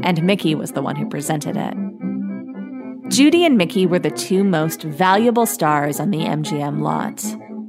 and 0.03 0.23
Mickey 0.23 0.55
was 0.55 0.73
the 0.73 0.83
one 0.83 0.97
who 0.97 1.09
presented 1.09 1.57
it. 1.57 1.75
Judy 3.11 3.45
and 3.45 3.57
Mickey 3.57 3.87
were 3.87 3.99
the 3.99 4.11
two 4.11 4.45
most 4.45 4.83
valuable 4.83 5.47
stars 5.47 5.99
on 5.99 6.11
the 6.11 6.19
MGM 6.21 6.81
lot, 6.81 7.25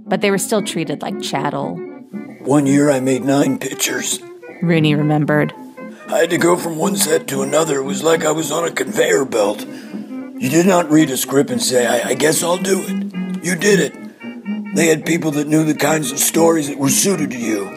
but 0.06 0.22
they 0.22 0.30
were 0.30 0.38
still 0.38 0.62
treated 0.62 1.02
like 1.02 1.22
chattel. 1.22 1.78
One 2.42 2.66
year 2.66 2.92
I 2.92 3.00
made 3.00 3.24
nine 3.24 3.58
pictures. 3.58 4.20
Rooney 4.62 4.94
remembered. 4.94 5.54
I 6.12 6.20
had 6.20 6.30
to 6.32 6.38
go 6.38 6.58
from 6.58 6.78
one 6.78 6.98
set 6.98 7.26
to 7.28 7.42
another. 7.42 7.78
It 7.78 7.84
was 7.84 8.04
like 8.04 8.26
I 8.26 8.32
was 8.32 8.52
on 8.52 8.68
a 8.68 8.72
conveyor 8.72 9.24
belt. 9.24 9.66
You 9.66 10.50
did 10.50 10.66
not 10.66 10.92
read 10.92 11.10
a 11.10 11.16
script 11.16 11.50
and 11.50 11.62
say, 11.62 11.88
I, 11.88 12.10
I 12.10 12.14
guess 12.16 12.44
I'll 12.44 12.58
do 12.58 12.84
it. 12.86 13.46
You 13.46 13.56
did 13.56 13.80
it. 13.80 14.76
They 14.76 14.88
had 14.88 15.06
people 15.06 15.32
that 15.32 15.48
knew 15.48 15.64
the 15.64 15.74
kinds 15.74 16.12
of 16.12 16.20
stories 16.20 16.68
that 16.68 16.78
were 16.78 16.90
suited 16.90 17.32
to 17.32 17.38
you. 17.38 17.70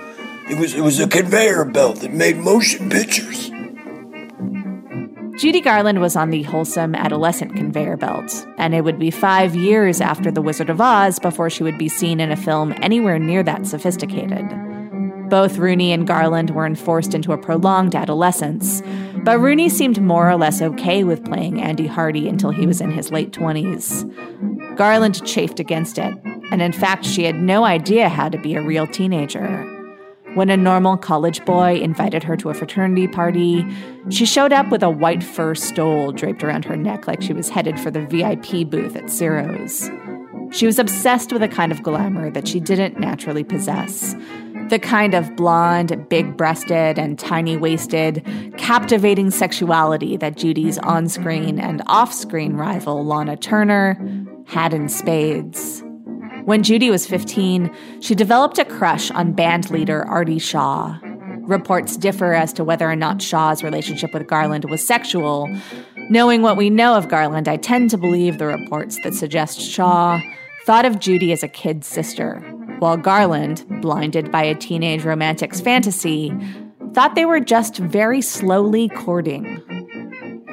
It 0.50 0.58
was, 0.58 0.74
it 0.74 0.80
was 0.80 0.98
a 0.98 1.06
conveyor 1.06 1.66
belt 1.66 2.00
that 2.00 2.12
made 2.12 2.36
motion 2.36 2.90
pictures. 2.90 3.50
Judy 5.40 5.60
Garland 5.60 6.00
was 6.00 6.16
on 6.16 6.30
the 6.30 6.42
wholesome 6.42 6.96
adolescent 6.96 7.54
conveyor 7.54 7.96
belt, 7.96 8.46
and 8.58 8.74
it 8.74 8.82
would 8.82 8.98
be 8.98 9.12
five 9.12 9.54
years 9.54 10.00
after 10.00 10.32
The 10.32 10.42
Wizard 10.42 10.70
of 10.70 10.80
Oz 10.80 11.20
before 11.20 11.50
she 11.50 11.62
would 11.62 11.78
be 11.78 11.88
seen 11.88 12.18
in 12.18 12.32
a 12.32 12.36
film 12.36 12.74
anywhere 12.82 13.20
near 13.20 13.44
that 13.44 13.64
sophisticated. 13.66 14.73
Both 15.28 15.56
Rooney 15.56 15.92
and 15.92 16.06
Garland 16.06 16.50
were 16.50 16.66
enforced 16.66 17.14
into 17.14 17.32
a 17.32 17.38
prolonged 17.38 17.94
adolescence, 17.94 18.82
but 19.24 19.38
Rooney 19.38 19.68
seemed 19.68 20.02
more 20.02 20.30
or 20.30 20.36
less 20.36 20.60
okay 20.60 21.02
with 21.02 21.24
playing 21.24 21.60
Andy 21.60 21.86
Hardy 21.86 22.28
until 22.28 22.50
he 22.50 22.66
was 22.66 22.80
in 22.80 22.90
his 22.90 23.10
late 23.10 23.32
20s. 23.32 24.76
Garland 24.76 25.24
chafed 25.26 25.60
against 25.60 25.98
it, 25.98 26.14
and 26.50 26.60
in 26.60 26.72
fact, 26.72 27.06
she 27.06 27.24
had 27.24 27.36
no 27.36 27.64
idea 27.64 28.08
how 28.08 28.28
to 28.28 28.38
be 28.38 28.54
a 28.54 28.62
real 28.62 28.86
teenager. 28.86 29.70
When 30.34 30.50
a 30.50 30.56
normal 30.56 30.96
college 30.96 31.44
boy 31.44 31.76
invited 31.76 32.24
her 32.24 32.36
to 32.38 32.50
a 32.50 32.54
fraternity 32.54 33.06
party, 33.06 33.64
she 34.10 34.26
showed 34.26 34.52
up 34.52 34.68
with 34.70 34.82
a 34.82 34.90
white 34.90 35.22
fur 35.22 35.54
stole 35.54 36.12
draped 36.12 36.42
around 36.42 36.64
her 36.64 36.76
neck 36.76 37.06
like 37.06 37.22
she 37.22 37.32
was 37.32 37.48
headed 37.48 37.78
for 37.80 37.90
the 37.90 38.04
VIP 38.04 38.68
booth 38.68 38.96
at 38.96 39.10
Ciro's. 39.10 39.90
She 40.50 40.66
was 40.66 40.78
obsessed 40.78 41.32
with 41.32 41.42
a 41.42 41.48
kind 41.48 41.72
of 41.72 41.82
glamour 41.82 42.30
that 42.30 42.46
she 42.46 42.60
didn't 42.60 42.98
naturally 42.98 43.44
possess 43.44 44.14
the 44.68 44.78
kind 44.78 45.14
of 45.14 45.36
blonde, 45.36 46.08
big 46.08 46.36
breasted, 46.36 46.98
and 46.98 47.18
tiny 47.18 47.56
waisted, 47.56 48.24
captivating 48.56 49.30
sexuality 49.30 50.16
that 50.16 50.36
Judy's 50.36 50.78
on 50.78 51.08
screen 51.08 51.58
and 51.58 51.82
off 51.86 52.12
screen 52.12 52.54
rival, 52.54 53.04
Lana 53.04 53.36
Turner, 53.36 53.98
had 54.46 54.72
in 54.72 54.88
spades. 54.88 55.82
When 56.44 56.62
Judy 56.62 56.90
was 56.90 57.06
15, 57.06 57.74
she 58.00 58.14
developed 58.14 58.58
a 58.58 58.64
crush 58.64 59.10
on 59.10 59.32
band 59.32 59.70
leader 59.70 60.04
Artie 60.06 60.38
Shaw. 60.38 60.98
Reports 61.40 61.96
differ 61.96 62.34
as 62.34 62.52
to 62.54 62.64
whether 62.64 62.90
or 62.90 62.96
not 62.96 63.22
Shaw's 63.22 63.62
relationship 63.62 64.12
with 64.12 64.26
Garland 64.26 64.66
was 64.70 64.86
sexual. 64.86 65.48
Knowing 66.10 66.42
what 66.42 66.56
we 66.56 66.68
know 66.68 66.96
of 66.96 67.08
Garland, 67.08 67.48
I 67.48 67.56
tend 67.56 67.90
to 67.90 67.98
believe 67.98 68.38
the 68.38 68.46
reports 68.46 68.98
that 69.04 69.14
suggest 69.14 69.60
Shaw 69.60 70.20
thought 70.64 70.84
of 70.84 70.98
Judy 70.98 71.32
as 71.32 71.42
a 71.42 71.48
kid 71.48 71.84
sister, 71.84 72.42
while 72.78 72.96
Garland, 72.96 73.64
blinded 73.80 74.30
by 74.30 74.42
a 74.42 74.54
teenage 74.54 75.04
romantic's 75.04 75.60
fantasy, 75.60 76.32
thought 76.92 77.14
they 77.14 77.24
were 77.24 77.40
just 77.40 77.78
very 77.78 78.20
slowly 78.20 78.88
courting. 78.88 79.60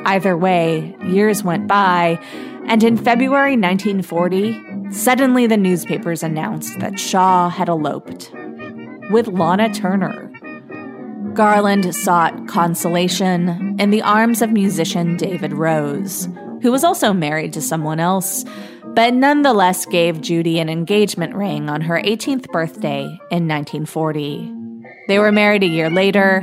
Either 0.05 0.36
way, 0.36 0.95
years 1.05 1.43
went 1.43 1.67
by, 1.67 2.19
and 2.65 2.84
in 2.84 2.97
February 2.97 3.55
1940, 3.57 4.91
suddenly 4.91 5.45
the 5.45 5.57
newspapers 5.57 6.23
announced 6.23 6.79
that 6.79 6.99
Shaw 6.99 7.49
had 7.49 7.69
eloped 7.69 8.31
with 9.12 9.27
Lana 9.27 9.73
Turner. 9.73 10.31
Garland 11.34 11.93
sought 11.95 12.47
consolation 12.47 13.79
in 13.79 13.89
the 13.89 14.01
arms 14.01 14.41
of 14.41 14.51
musician 14.51 15.15
David 15.17 15.53
Rose, 15.53 16.27
who 16.62 16.71
was 16.71 16.84
also 16.84 17.13
married 17.13 17.53
to 17.53 17.62
someone 17.62 17.99
else, 17.99 18.43
but 18.95 19.13
nonetheless 19.13 19.86
gave 19.86 20.21
Judy 20.21 20.60
an 20.60 20.69
engagement 20.69 21.34
ring 21.34 21.69
on 21.69 21.82
her 21.82 22.01
18th 22.01 22.47
birthday 22.51 23.04
in 23.32 23.47
1940. 23.47 24.54
They 25.08 25.17
were 25.17 25.32
married 25.32 25.63
a 25.63 25.67
year 25.67 25.89
later 25.89 26.41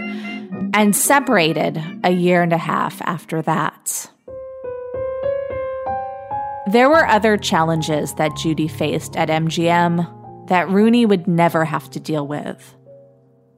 and 0.73 0.97
separated 0.97 1.83
a 2.05 2.11
year 2.11 2.43
and 2.43 2.53
a 2.53 2.59
half 2.59 3.01
after 3.03 3.43
that. 3.43 4.11
There 6.71 6.89
were 6.89 7.07
other 7.07 7.37
challenges 7.37 8.15
that 8.15 8.37
Judy 8.37 8.69
faced 8.69 9.17
at 9.17 9.29
MGM 9.29 10.49
that 10.49 10.69
Rooney 10.69 11.07
would 11.07 11.27
never 11.27 11.65
have 11.65 11.91
to 11.91 12.01
deal 12.01 12.27
with. 12.27 12.75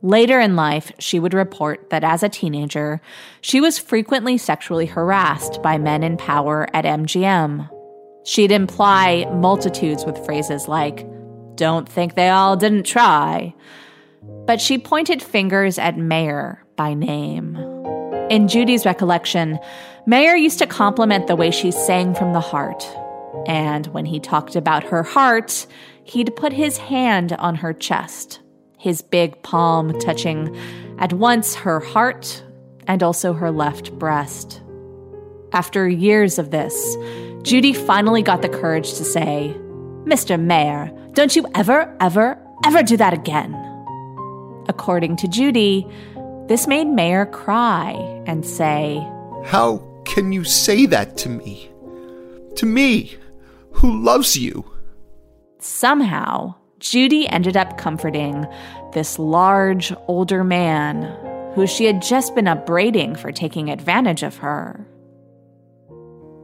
Later 0.03 0.41
in 0.41 0.57
life, 0.57 0.93
she 0.99 1.21
would 1.21 1.35
report 1.35 1.91
that 1.91 2.05
as 2.05 2.23
a 2.23 2.29
teenager, 2.29 3.01
she 3.41 3.61
was 3.61 3.79
frequently 3.79 4.39
sexually 4.39 4.87
harassed 4.87 5.63
by 5.63 5.77
men 5.77 6.03
in 6.03 6.17
power 6.17 6.67
at 6.73 6.85
MGM. 6.85 7.69
She'd 8.25 8.53
imply 8.53 9.27
multitudes 9.33 10.05
with 10.05 10.25
phrases 10.25 10.69
like, 10.69 11.07
Don't 11.57 11.89
think 11.89 12.15
they 12.15 12.29
all 12.29 12.57
didn't 12.57 12.85
try. 12.85 13.55
But 14.47 14.61
she 14.61 14.79
pointed 14.79 15.23
fingers 15.23 15.79
at 15.79 15.97
Mayer 15.97 16.65
by 16.77 16.95
name. 16.95 17.57
In 18.31 18.49
Judy's 18.49 18.87
recollection, 18.87 19.59
Mayer 20.07 20.37
used 20.37 20.59
to 20.59 20.67
compliment 20.67 21.27
the 21.27 21.37
way 21.37 21.51
she 21.51 21.71
sang 21.71 22.15
from 22.15 22.33
the 22.33 22.41
heart. 22.41 22.85
And 23.47 23.87
when 23.89 24.05
he 24.05 24.21
talked 24.21 24.57
about 24.57 24.85
her 24.85 25.03
heart, 25.03 25.67
he'd 26.05 26.37
put 26.37 26.53
his 26.53 26.79
hand 26.79 27.33
on 27.33 27.57
her 27.57 27.73
chest 27.73 28.41
his 28.81 29.03
big 29.03 29.41
palm 29.43 29.93
touching 30.01 30.57
at 30.99 31.13
once 31.13 31.55
her 31.55 31.81
heart 31.81 32.43
and 32.87 33.03
also 33.03 33.35
her 33.35 33.51
left 33.51 33.93
breast. 33.99 34.63
After 35.53 35.87
years 35.87 36.39
of 36.39 36.51
this, 36.51 36.97
Judy 37.43 37.73
finally 37.73 38.23
got 38.23 38.43
the 38.43 38.49
courage 38.49 38.95
to 38.95 39.05
say, 39.05 39.55
Mr. 40.05 40.39
Mayer, 40.39 40.91
don't 41.15 41.35
you 41.35 41.47
ever, 41.55 41.97
ever, 42.01 42.39
ever 42.67 42.83
do 42.83 42.97
that 42.99 43.15
again. 43.15 43.55
According 44.69 45.17
to 45.17 45.29
Judy, 45.29 45.87
this 46.49 46.67
made 46.67 46.87
Mayer 46.87 47.27
cry 47.27 47.93
and 48.27 48.45
say, 48.45 48.97
How 49.45 49.79
can 50.05 50.33
you 50.33 50.45
say 50.45 50.87
that 50.87 51.17
to 51.19 51.29
me? 51.29 51.71
To 52.57 52.67
me, 52.67 53.17
who 53.73 54.03
loves 54.03 54.37
you? 54.37 54.71
Somehow, 55.59 56.55
Judy 56.79 57.29
ended 57.29 57.57
up 57.57 57.79
comforting 57.79 58.47
this 58.93 59.19
large, 59.19 59.93
older 60.09 60.45
man 60.45 61.05
who 61.55 61.67
she 61.67 61.85
had 61.85 62.03
just 62.03 62.35
been 62.35 62.49
upbraiding 62.49 63.15
for 63.15 63.33
taking 63.33 63.71
advantage 63.71 64.23
of 64.23 64.37
her. 64.39 64.87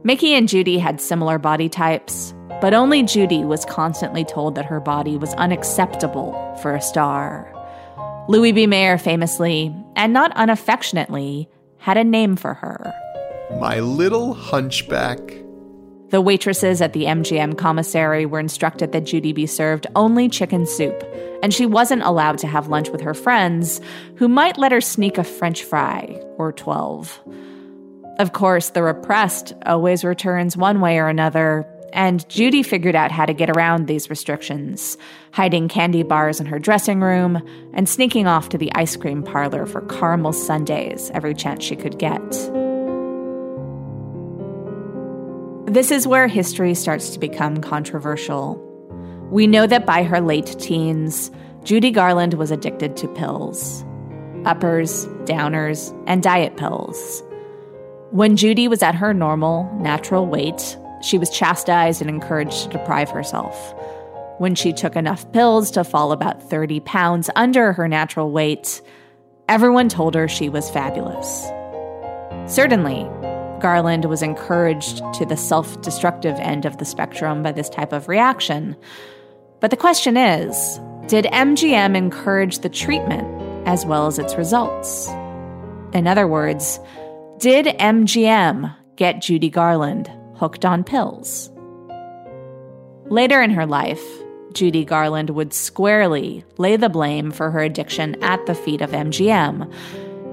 Mickey 0.03 0.35
and 0.35 0.47
Judy 0.47 0.77
had 0.77 1.01
similar 1.01 1.39
body 1.39 1.69
types, 1.69 2.33
but 2.61 2.73
only 2.73 3.03
Judy 3.03 3.43
was 3.43 3.65
constantly 3.65 4.23
told 4.23 4.55
that 4.55 4.65
her 4.65 4.79
body 4.79 5.17
was 5.17 5.33
unacceptable 5.33 6.55
for 6.61 6.75
a 6.75 6.81
star. 6.81 7.51
Louis 8.29 8.51
B. 8.51 8.67
Mayer 8.67 8.97
famously, 8.97 9.73
and 9.95 10.13
not 10.13 10.31
unaffectionately, 10.35 11.49
had 11.77 11.97
a 11.97 12.03
name 12.03 12.35
for 12.35 12.53
her 12.53 12.93
My 13.59 13.79
little 13.79 14.33
hunchback. 14.33 15.19
The 16.09 16.21
waitresses 16.21 16.81
at 16.81 16.93
the 16.93 17.03
MGM 17.03 17.57
commissary 17.57 18.25
were 18.25 18.39
instructed 18.39 18.91
that 18.91 19.05
Judy 19.05 19.33
be 19.33 19.45
served 19.45 19.87
only 19.95 20.29
chicken 20.29 20.65
soup, 20.65 21.03
and 21.43 21.53
she 21.53 21.65
wasn't 21.65 22.03
allowed 22.03 22.37
to 22.39 22.47
have 22.47 22.69
lunch 22.69 22.89
with 22.89 23.01
her 23.01 23.13
friends, 23.13 23.81
who 24.15 24.27
might 24.27 24.57
let 24.57 24.71
her 24.71 24.79
sneak 24.79 25.17
a 25.17 25.23
french 25.23 25.63
fry 25.63 26.21
or 26.37 26.53
12. 26.53 27.19
Of 28.19 28.33
course, 28.33 28.71
the 28.71 28.81
repressed 28.81 29.53
always 29.67 30.03
returns 30.03 30.57
one 30.57 30.81
way 30.81 30.97
or 30.97 31.07
another, 31.07 31.67
and 31.93 32.27
Judy 32.29 32.63
figured 32.63 32.95
out 32.95 33.11
how 33.11 33.27
to 33.27 33.33
get 33.33 33.55
around 33.55 33.85
these 33.85 34.09
restrictions, 34.09 34.97
hiding 35.33 35.67
candy 35.67 36.01
bars 36.01 36.39
in 36.39 36.47
her 36.47 36.57
dressing 36.57 36.99
room 36.99 37.39
and 37.73 37.87
sneaking 37.87 38.25
off 38.25 38.49
to 38.49 38.57
the 38.57 38.73
ice 38.73 38.95
cream 38.95 39.21
parlor 39.21 39.67
for 39.67 39.81
caramel 39.81 40.33
sundaes 40.33 41.11
every 41.13 41.35
chance 41.35 41.63
she 41.63 41.75
could 41.75 41.99
get. 41.99 42.27
This 45.71 45.91
is 45.91 46.07
where 46.07 46.27
history 46.27 46.73
starts 46.73 47.11
to 47.11 47.19
become 47.19 47.57
controversial. 47.57 48.63
We 49.29 49.45
know 49.45 49.67
that 49.67 49.85
by 49.85 50.01
her 50.01 50.21
late 50.21 50.55
teens, 50.59 51.29
Judy 51.63 51.91
Garland 51.91 52.33
was 52.33 52.49
addicted 52.49 52.97
to 52.97 53.07
pills 53.09 53.83
uppers, 54.45 55.05
downers, 55.25 55.93
and 56.07 56.23
diet 56.23 56.55
pills. 56.57 57.21
When 58.11 58.37
Judy 58.37 58.69
was 58.69 58.81
at 58.81 58.95
her 58.95 59.13
normal, 59.13 59.69
natural 59.81 60.27
weight, 60.27 60.77
she 61.01 61.17
was 61.17 61.29
chastised 61.29 61.99
and 61.99 62.09
encouraged 62.09 62.63
to 62.63 62.69
deprive 62.69 63.09
herself. 63.09 63.75
When 64.37 64.55
she 64.55 64.71
took 64.71 64.95
enough 64.95 65.29
pills 65.33 65.69
to 65.71 65.83
fall 65.83 66.13
about 66.13 66.41
30 66.41 66.79
pounds 66.79 67.29
under 67.35 67.73
her 67.73 67.85
natural 67.85 68.31
weight, 68.31 68.81
everyone 69.49 69.89
told 69.89 70.15
her 70.15 70.29
she 70.29 70.47
was 70.47 70.69
fabulous. 70.69 71.49
Certainly, 72.49 73.03
Garland 73.59 74.05
was 74.05 74.21
encouraged 74.21 75.01
to 75.15 75.25
the 75.25 75.35
self 75.35 75.81
destructive 75.81 76.35
end 76.39 76.65
of 76.65 76.77
the 76.77 76.85
spectrum 76.85 77.43
by 77.43 77.51
this 77.51 77.69
type 77.69 77.91
of 77.91 78.07
reaction. 78.07 78.77
But 79.59 79.69
the 79.69 79.77
question 79.77 80.15
is 80.15 80.79
did 81.07 81.25
MGM 81.25 81.97
encourage 81.97 82.59
the 82.59 82.69
treatment 82.69 83.27
as 83.67 83.85
well 83.85 84.07
as 84.07 84.17
its 84.17 84.37
results? 84.37 85.09
In 85.93 86.07
other 86.07 86.27
words, 86.27 86.79
did 87.39 87.65
MGM 87.65 88.75
get 88.95 89.21
Judy 89.21 89.49
Garland 89.49 90.11
hooked 90.35 90.65
on 90.65 90.83
pills? 90.83 91.51
Later 93.09 93.41
in 93.41 93.51
her 93.51 93.65
life, 93.65 94.03
Judy 94.53 94.83
Garland 94.83 95.29
would 95.31 95.53
squarely 95.53 96.43
lay 96.57 96.77
the 96.77 96.89
blame 96.89 97.31
for 97.31 97.51
her 97.51 97.59
addiction 97.59 98.21
at 98.23 98.45
the 98.45 98.55
feet 98.55 98.81
of 98.81 98.91
MGM 98.91 99.71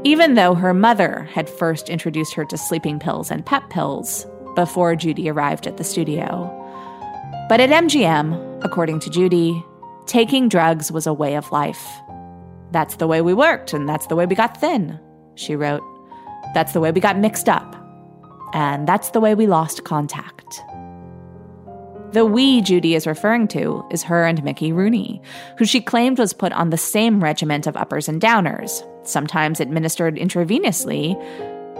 even 0.04 0.34
though 0.34 0.54
her 0.54 0.74
mother 0.74 1.22
had 1.32 1.48
first 1.48 1.88
introduced 1.88 2.34
her 2.34 2.44
to 2.44 2.58
sleeping 2.58 2.98
pills 2.98 3.30
and 3.30 3.44
pep 3.44 3.68
pills 3.70 4.26
before 4.54 4.94
Judy 4.94 5.30
arrived 5.30 5.66
at 5.66 5.78
the 5.78 5.84
studio. 5.84 6.50
But 7.48 7.60
at 7.60 7.70
MGM, 7.70 8.62
according 8.62 9.00
to 9.00 9.10
Judy, 9.10 9.64
taking 10.06 10.48
drugs 10.48 10.92
was 10.92 11.06
a 11.06 11.14
way 11.14 11.34
of 11.34 11.50
life. 11.50 11.84
That's 12.70 12.96
the 12.96 13.06
way 13.06 13.22
we 13.22 13.32
worked, 13.32 13.72
and 13.72 13.88
that's 13.88 14.06
the 14.06 14.16
way 14.16 14.26
we 14.26 14.34
got 14.34 14.60
thin, 14.60 15.00
she 15.36 15.56
wrote. 15.56 15.82
That's 16.52 16.72
the 16.72 16.80
way 16.80 16.90
we 16.92 17.00
got 17.00 17.18
mixed 17.18 17.48
up. 17.48 17.74
And 18.52 18.86
that's 18.86 19.10
the 19.10 19.20
way 19.20 19.34
we 19.34 19.46
lost 19.46 19.84
contact. 19.84 20.60
The 22.12 22.24
we 22.24 22.60
Judy 22.60 22.94
is 22.94 23.08
referring 23.08 23.48
to 23.48 23.84
is 23.90 24.04
her 24.04 24.24
and 24.24 24.44
Mickey 24.44 24.70
Rooney, 24.70 25.20
who 25.58 25.64
she 25.64 25.80
claimed 25.80 26.20
was 26.20 26.32
put 26.32 26.52
on 26.52 26.70
the 26.70 26.76
same 26.76 27.20
regiment 27.20 27.66
of 27.66 27.76
uppers 27.76 28.08
and 28.08 28.20
downers, 28.20 28.86
sometimes 29.04 29.58
administered 29.58 30.14
intravenously, 30.14 31.20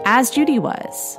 as 0.05 0.31
Judy 0.31 0.59
was. 0.59 1.19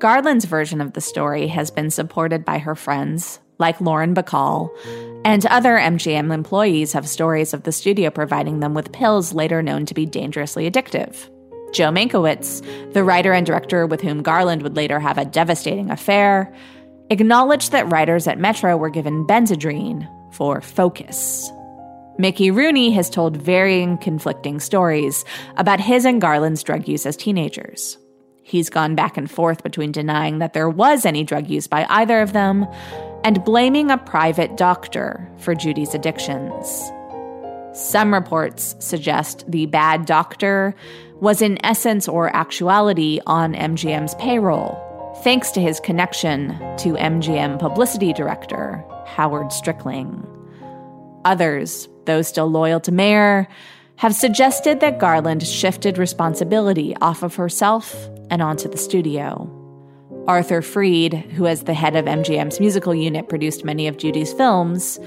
Garland's 0.00 0.46
version 0.46 0.80
of 0.80 0.94
the 0.94 1.00
story 1.00 1.46
has 1.46 1.70
been 1.70 1.90
supported 1.90 2.44
by 2.44 2.58
her 2.58 2.74
friends, 2.74 3.38
like 3.58 3.80
Lauren 3.80 4.14
Bacall, 4.14 4.70
and 5.24 5.44
other 5.46 5.76
MGM 5.76 6.32
employees 6.32 6.92
have 6.92 7.08
stories 7.08 7.52
of 7.54 7.64
the 7.64 7.72
studio 7.72 8.10
providing 8.10 8.60
them 8.60 8.74
with 8.74 8.92
pills 8.92 9.32
later 9.32 9.62
known 9.62 9.86
to 9.86 9.94
be 9.94 10.06
dangerously 10.06 10.70
addictive. 10.70 11.28
Joe 11.72 11.90
Mankiewicz, 11.90 12.92
the 12.92 13.04
writer 13.04 13.32
and 13.32 13.46
director 13.46 13.86
with 13.86 14.00
whom 14.00 14.22
Garland 14.22 14.62
would 14.62 14.76
later 14.76 15.00
have 15.00 15.18
a 15.18 15.24
devastating 15.24 15.90
affair, 15.90 16.54
acknowledged 17.10 17.72
that 17.72 17.90
writers 17.90 18.26
at 18.26 18.38
Metro 18.38 18.76
were 18.76 18.88
given 18.88 19.26
Benzedrine 19.26 20.08
for 20.32 20.60
focus. 20.60 21.50
Mickey 22.18 22.50
Rooney 22.50 22.90
has 22.92 23.10
told 23.10 23.36
varying 23.36 23.98
conflicting 23.98 24.58
stories 24.58 25.24
about 25.56 25.80
his 25.80 26.04
and 26.04 26.20
Garland's 26.20 26.62
drug 26.62 26.88
use 26.88 27.04
as 27.04 27.16
teenagers. 27.16 27.98
He's 28.42 28.70
gone 28.70 28.94
back 28.94 29.16
and 29.16 29.30
forth 29.30 29.62
between 29.62 29.92
denying 29.92 30.38
that 30.38 30.52
there 30.52 30.70
was 30.70 31.04
any 31.04 31.24
drug 31.24 31.50
use 31.50 31.66
by 31.66 31.84
either 31.90 32.22
of 32.22 32.32
them 32.32 32.66
and 33.26 33.44
blaming 33.44 33.90
a 33.90 33.98
private 33.98 34.56
doctor 34.56 35.28
for 35.38 35.52
Judy's 35.52 35.94
addictions. 35.94 36.92
Some 37.74 38.14
reports 38.14 38.76
suggest 38.78 39.44
the 39.50 39.66
bad 39.66 40.06
doctor 40.06 40.76
was 41.20 41.42
in 41.42 41.58
essence 41.66 42.06
or 42.06 42.34
actuality 42.36 43.18
on 43.26 43.54
MGM's 43.54 44.14
payroll 44.14 44.80
thanks 45.24 45.50
to 45.50 45.60
his 45.60 45.80
connection 45.80 46.50
to 46.78 46.92
MGM 46.92 47.58
publicity 47.58 48.12
director 48.12 48.84
Howard 49.06 49.48
Strickling. 49.48 50.24
Others, 51.24 51.88
though 52.04 52.22
still 52.22 52.48
loyal 52.48 52.78
to 52.78 52.92
Mayer, 52.92 53.48
have 53.96 54.14
suggested 54.14 54.78
that 54.78 55.00
Garland 55.00 55.44
shifted 55.44 55.98
responsibility 55.98 56.94
off 56.98 57.24
of 57.24 57.34
herself 57.34 58.08
and 58.30 58.40
onto 58.40 58.68
the 58.68 58.78
studio. 58.78 59.65
Arthur 60.28 60.60
Freed, 60.60 61.14
who 61.14 61.46
as 61.46 61.62
the 61.62 61.74
head 61.74 61.94
of 61.94 62.06
MGM's 62.06 62.58
musical 62.58 62.94
unit 62.94 63.28
produced 63.28 63.64
many 63.64 63.86
of 63.86 63.96
Judy's 63.96 64.32
films, 64.32 64.98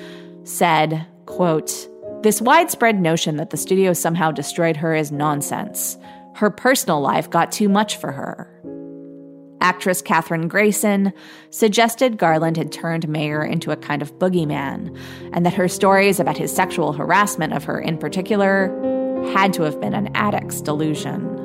said, 0.46 1.06
quote, 1.26 1.90
This 2.24 2.42
widespread 2.42 3.02
notion 3.02 3.36
that 3.36 3.50
the 3.50 3.58
studio 3.58 3.92
somehow 3.92 4.32
destroyed 4.32 4.78
her 4.78 4.96
is 4.96 5.12
nonsense. 5.12 5.98
Her 6.36 6.50
personal 6.50 7.02
life 7.02 7.30
got 7.30 7.52
too 7.52 7.68
much 7.68 7.98
for 7.98 8.14
her. 8.14 8.50
Actress 9.62 10.02
Kathryn 10.02 10.48
Grayson 10.48 11.12
suggested 11.50 12.18
Garland 12.18 12.56
had 12.56 12.72
turned 12.72 13.10
Mayer 13.10 13.44
into 13.44 13.72
a 13.72 13.78
kind 13.78 14.02
of 14.02 14.18
boogeyman, 14.20 14.98
and 15.34 15.46
that 15.46 15.54
her 15.54 15.68
stories 15.68 16.22
about 16.22 16.38
his 16.38 16.56
sexual 16.56 16.94
harassment 16.94 17.52
of 17.52 17.66
her 17.66 17.78
in 17.78 17.98
particular 17.98 18.70
had 19.34 19.52
to 19.52 19.64
have 19.64 19.82
been 19.82 19.94
an 19.94 20.16
addict's 20.16 20.62
delusion. 20.62 21.39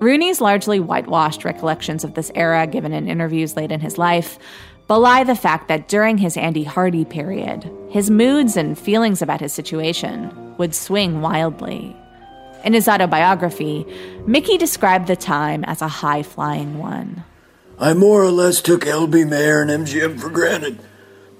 Rooney's 0.00 0.40
largely 0.40 0.78
whitewashed 0.78 1.44
recollections 1.44 2.04
of 2.04 2.14
this 2.14 2.30
era, 2.36 2.68
given 2.68 2.92
in 2.92 3.08
interviews 3.08 3.56
late 3.56 3.72
in 3.72 3.80
his 3.80 3.98
life, 3.98 4.38
belie 4.86 5.24
the 5.24 5.34
fact 5.34 5.66
that 5.66 5.88
during 5.88 6.18
his 6.18 6.36
Andy 6.36 6.62
Hardy 6.62 7.04
period, 7.04 7.68
his 7.90 8.08
moods 8.08 8.56
and 8.56 8.78
feelings 8.78 9.22
about 9.22 9.40
his 9.40 9.52
situation 9.52 10.56
would 10.56 10.72
swing 10.72 11.20
wildly. 11.20 11.96
In 12.64 12.74
his 12.74 12.88
autobiography, 12.88 13.84
Mickey 14.24 14.56
described 14.56 15.08
the 15.08 15.16
time 15.16 15.64
as 15.64 15.82
a 15.82 15.88
high 15.88 16.22
flying 16.22 16.78
one. 16.78 17.24
I 17.78 17.94
more 17.94 18.22
or 18.22 18.30
less 18.30 18.60
took 18.60 18.82
LB 18.82 19.28
Mayer 19.28 19.62
and 19.62 19.70
MGM 19.70 20.20
for 20.20 20.30
granted, 20.30 20.78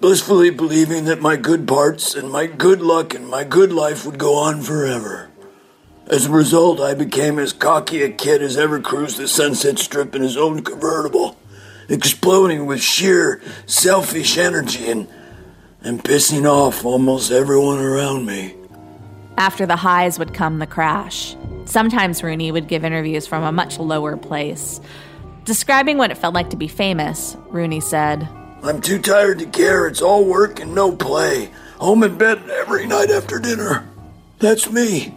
blissfully 0.01 0.51
believing 0.51 1.05
that 1.05 1.21
my 1.21 1.37
good 1.37 1.67
parts 1.67 2.15
and 2.15 2.31
my 2.31 2.47
good 2.47 2.81
luck 2.81 3.15
and 3.15 3.29
my 3.29 3.45
good 3.45 3.73
life 3.73 4.05
would 4.05 4.19
go 4.19 4.35
on 4.35 4.63
forever. 4.63 5.28
As 6.11 6.27
a 6.27 6.31
result, 6.31 6.81
I 6.81 6.95
became 6.95 7.39
as 7.39 7.53
cocky 7.53 8.03
a 8.03 8.11
kid 8.11 8.43
as 8.43 8.57
ever 8.57 8.81
cruised 8.81 9.19
the 9.19 9.29
Sunset 9.29 9.79
Strip 9.79 10.15
in 10.15 10.23
his 10.23 10.37
own 10.37 10.63
convertible 10.63 11.37
exploding 11.89 12.67
with 12.67 12.81
sheer 12.81 13.41
selfish 13.67 14.37
energy 14.39 14.91
and 14.91 15.09
and 15.83 16.03
pissing 16.03 16.45
off 16.45 16.85
almost 16.85 17.31
everyone 17.31 17.79
around 17.79 18.27
me. 18.27 18.55
After 19.37 19.65
the 19.65 19.77
highs 19.77 20.19
would 20.19 20.35
come 20.35 20.59
the 20.59 20.67
crash. 20.67 21.37
Sometimes 21.67 22.23
Rooney 22.23 22.51
would 22.51 22.67
give 22.67 22.85
interviews 22.85 23.27
from 23.27 23.45
a 23.45 23.53
much 23.53 23.79
lower 23.79 24.17
place. 24.17 24.81
Describing 25.45 25.97
what 25.97 26.11
it 26.11 26.19
felt 26.19 26.35
like 26.35 26.51
to 26.51 26.57
be 26.57 26.67
famous, 26.67 27.37
Rooney 27.49 27.81
said, 27.81 28.29
I'm 28.65 28.81
too 28.81 28.99
tired 28.99 29.39
to 29.39 29.47
care. 29.47 29.87
It's 29.87 30.03
all 30.03 30.25
work 30.25 30.59
and 30.59 30.75
no 30.75 30.97
play. 30.97 31.51
Home 31.77 32.03
in 32.03 32.19
bed 32.19 32.51
every 32.51 32.87
night 32.87 33.11
after 33.11 33.39
dinner. 33.39 33.89
That's 34.41 34.69
me. 34.69 35.15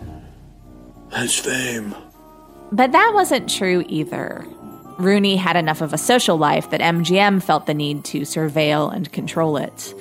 That's 1.12 1.38
fame. 1.38 1.96
But 2.72 2.94
that 2.94 3.12
wasn't 3.14 3.50
true 3.50 3.84
either. 3.88 4.46
Rooney 4.98 5.36
had 5.36 5.56
enough 5.56 5.82
of 5.82 5.94
a 5.94 5.98
social 5.98 6.38
life 6.38 6.70
that 6.70 6.80
MGM 6.82 7.42
felt 7.44 7.66
the 7.66 7.74
need 7.74 8.04
to 8.06 8.22
surveil 8.22 8.94
and 8.94 9.12
control 9.12 9.58
it. 9.58 9.94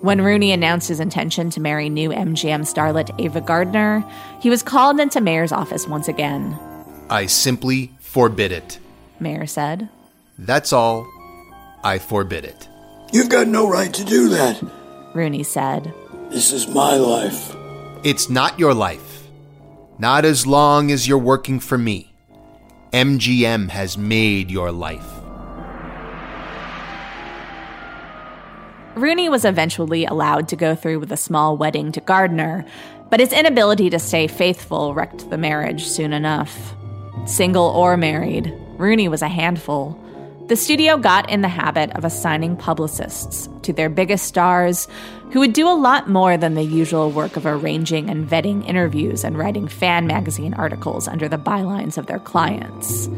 When 0.00 0.20
Rooney 0.20 0.52
announced 0.52 0.88
his 0.88 1.00
intention 1.00 1.48
to 1.50 1.60
marry 1.60 1.88
new 1.88 2.10
MGM 2.10 2.60
starlet 2.60 3.18
Ava 3.18 3.40
Gardner, 3.40 4.04
he 4.40 4.50
was 4.50 4.62
called 4.62 5.00
into 5.00 5.20
Mayer's 5.20 5.50
office 5.52 5.88
once 5.88 6.08
again. 6.08 6.58
I 7.08 7.26
simply 7.26 7.90
forbid 8.00 8.52
it. 8.52 8.78
Mayer 9.18 9.46
said. 9.46 9.88
That's 10.38 10.72
all. 10.72 11.06
I 11.82 11.98
forbid 11.98 12.44
it. 12.44 12.68
You've 13.12 13.28
got 13.28 13.48
no 13.48 13.68
right 13.68 13.92
to 13.94 14.04
do 14.04 14.28
that. 14.30 14.62
Rooney 15.14 15.42
said. 15.42 15.94
This 16.30 16.52
is 16.52 16.68
my 16.68 16.96
life. 16.96 17.54
It's 18.04 18.28
not 18.28 18.58
your 18.58 18.74
life. 18.74 19.13
Not 19.98 20.24
as 20.24 20.44
long 20.44 20.90
as 20.90 21.06
you're 21.06 21.18
working 21.18 21.60
for 21.60 21.78
me. 21.78 22.14
MGM 22.92 23.70
has 23.70 23.96
made 23.96 24.50
your 24.50 24.72
life. 24.72 25.06
Rooney 28.96 29.28
was 29.28 29.44
eventually 29.44 30.04
allowed 30.04 30.48
to 30.48 30.56
go 30.56 30.74
through 30.74 30.98
with 31.00 31.12
a 31.12 31.16
small 31.16 31.56
wedding 31.56 31.92
to 31.92 32.00
Gardner, 32.00 32.64
but 33.10 33.20
his 33.20 33.32
inability 33.32 33.90
to 33.90 33.98
stay 33.98 34.26
faithful 34.26 34.94
wrecked 34.94 35.30
the 35.30 35.38
marriage 35.38 35.86
soon 35.86 36.12
enough. 36.12 36.74
Single 37.26 37.66
or 37.66 37.96
married, 37.96 38.52
Rooney 38.76 39.08
was 39.08 39.22
a 39.22 39.28
handful. 39.28 40.03
The 40.46 40.56
studio 40.56 40.98
got 40.98 41.30
in 41.30 41.40
the 41.40 41.48
habit 41.48 41.90
of 41.92 42.04
assigning 42.04 42.58
publicists 42.58 43.48
to 43.62 43.72
their 43.72 43.88
biggest 43.88 44.26
stars, 44.26 44.86
who 45.30 45.40
would 45.40 45.54
do 45.54 45.66
a 45.66 45.72
lot 45.72 46.10
more 46.10 46.36
than 46.36 46.52
the 46.52 46.62
usual 46.62 47.10
work 47.10 47.36
of 47.36 47.46
arranging 47.46 48.10
and 48.10 48.28
vetting 48.28 48.68
interviews 48.68 49.24
and 49.24 49.38
writing 49.38 49.68
fan 49.68 50.06
magazine 50.06 50.52
articles 50.52 51.08
under 51.08 51.30
the 51.30 51.38
bylines 51.38 51.96
of 51.96 52.08
their 52.08 52.18
clients. 52.18 53.08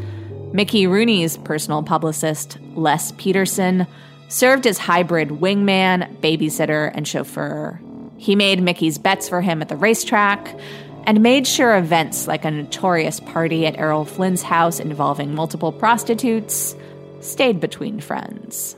Mickey 0.53 0.87
Rooney's 0.87 1.35
personal 1.35 1.83
publicist, 1.83 2.57
Les 2.75 3.11
Peterson, 3.17 3.87
served 4.29 4.65
as 4.65 4.77
hybrid 4.77 5.27
wingman, 5.27 6.15
babysitter, 6.21 6.91
and 6.93 7.05
chauffeur. 7.05 7.77
He 8.15 8.37
made 8.37 8.63
Mickey's 8.63 8.97
bets 8.97 9.27
for 9.27 9.41
him 9.41 9.61
at 9.61 9.67
the 9.67 9.75
racetrack 9.75 10.57
and 11.05 11.21
made 11.21 11.45
sure 11.45 11.75
events 11.75 12.25
like 12.25 12.45
a 12.45 12.51
notorious 12.51 13.19
party 13.19 13.65
at 13.65 13.77
Errol 13.77 14.05
Flynn's 14.05 14.43
house 14.43 14.79
involving 14.79 15.35
multiple 15.35 15.73
prostitutes 15.73 16.73
stayed 17.19 17.59
between 17.59 17.99
friends. 17.99 18.75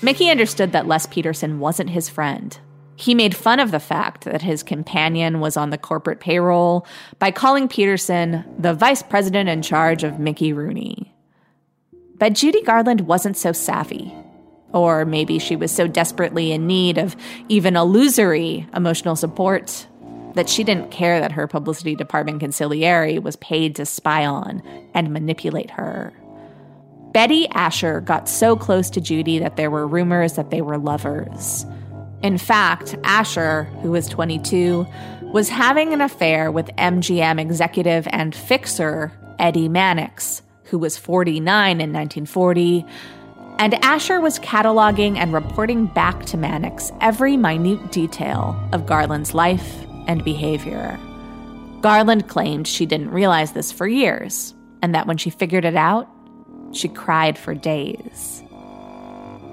Mickey 0.00 0.30
understood 0.30 0.72
that 0.72 0.86
Les 0.86 1.06
Peterson 1.06 1.58
wasn't 1.58 1.90
his 1.90 2.08
friend. 2.08 2.58
He 2.96 3.14
made 3.14 3.36
fun 3.36 3.60
of 3.60 3.70
the 3.70 3.80
fact 3.80 4.24
that 4.24 4.42
his 4.42 4.62
companion 4.62 5.40
was 5.40 5.56
on 5.56 5.70
the 5.70 5.78
corporate 5.78 6.20
payroll 6.20 6.86
by 7.18 7.30
calling 7.30 7.68
Peterson 7.68 8.44
the 8.58 8.74
vice 8.74 9.02
president 9.02 9.48
in 9.48 9.62
charge 9.62 10.04
of 10.04 10.18
Mickey 10.18 10.52
Rooney. 10.52 11.12
But 12.16 12.32
Judy 12.32 12.62
Garland 12.62 13.02
wasn't 13.02 13.36
so 13.36 13.52
savvy. 13.52 14.12
Or 14.72 15.04
maybe 15.04 15.38
she 15.38 15.56
was 15.56 15.72
so 15.72 15.86
desperately 15.86 16.52
in 16.52 16.66
need 16.66 16.98
of 16.98 17.16
even 17.48 17.76
illusory 17.76 18.66
emotional 18.74 19.16
support 19.16 19.86
that 20.34 20.48
she 20.48 20.62
didn't 20.62 20.90
care 20.90 21.20
that 21.20 21.32
her 21.32 21.46
publicity 21.46 21.94
department 21.94 22.42
consigliere 22.42 23.22
was 23.22 23.36
paid 23.36 23.76
to 23.76 23.86
spy 23.86 24.26
on 24.26 24.62
and 24.92 25.12
manipulate 25.12 25.70
her. 25.70 26.12
Betty 27.18 27.48
Asher 27.48 28.00
got 28.00 28.28
so 28.28 28.54
close 28.54 28.88
to 28.90 29.00
Judy 29.00 29.40
that 29.40 29.56
there 29.56 29.72
were 29.72 29.88
rumors 29.88 30.34
that 30.34 30.50
they 30.50 30.62
were 30.62 30.78
lovers. 30.78 31.66
In 32.22 32.38
fact, 32.38 32.94
Asher, 33.02 33.64
who 33.82 33.90
was 33.90 34.06
22, 34.06 34.86
was 35.22 35.48
having 35.48 35.92
an 35.92 36.00
affair 36.00 36.52
with 36.52 36.70
MGM 36.78 37.40
executive 37.40 38.06
and 38.12 38.36
fixer 38.36 39.10
Eddie 39.40 39.68
Mannix, 39.68 40.42
who 40.62 40.78
was 40.78 40.96
49 40.96 41.80
in 41.80 41.92
1940. 41.92 42.86
And 43.58 43.74
Asher 43.84 44.20
was 44.20 44.38
cataloging 44.38 45.16
and 45.16 45.32
reporting 45.32 45.86
back 45.86 46.24
to 46.26 46.36
Mannix 46.36 46.92
every 47.00 47.36
minute 47.36 47.90
detail 47.90 48.56
of 48.72 48.86
Garland's 48.86 49.34
life 49.34 49.84
and 50.06 50.22
behavior. 50.22 50.96
Garland 51.80 52.28
claimed 52.28 52.68
she 52.68 52.86
didn't 52.86 53.10
realize 53.10 53.54
this 53.54 53.72
for 53.72 53.88
years, 53.88 54.54
and 54.82 54.94
that 54.94 55.08
when 55.08 55.16
she 55.16 55.30
figured 55.30 55.64
it 55.64 55.74
out, 55.74 56.08
she 56.72 56.88
cried 56.88 57.38
for 57.38 57.54
days. 57.54 58.42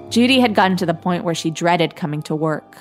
Judy 0.08 0.40
had 0.40 0.54
gotten 0.54 0.76
to 0.78 0.86
the 0.86 0.94
point 0.94 1.24
where 1.24 1.34
she 1.34 1.50
dreaded 1.50 1.96
coming 1.96 2.22
to 2.22 2.34
work. 2.34 2.78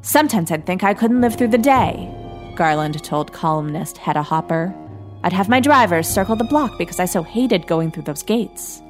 Sometimes 0.00 0.50
I'd 0.50 0.66
think 0.66 0.82
I 0.82 0.94
couldn't 0.94 1.20
live 1.20 1.36
through 1.36 1.48
the 1.48 1.58
day, 1.58 2.12
Garland 2.56 3.02
told 3.04 3.32
columnist 3.32 3.98
Hedda 3.98 4.22
Hopper. 4.22 4.74
I'd 5.22 5.32
have 5.32 5.48
my 5.48 5.60
drivers 5.60 6.08
circle 6.08 6.36
the 6.36 6.44
block 6.44 6.76
because 6.78 6.98
I 6.98 7.04
so 7.04 7.22
hated 7.22 7.66
going 7.66 7.90
through 7.90 8.04
those 8.04 8.22
gates. 8.22 8.82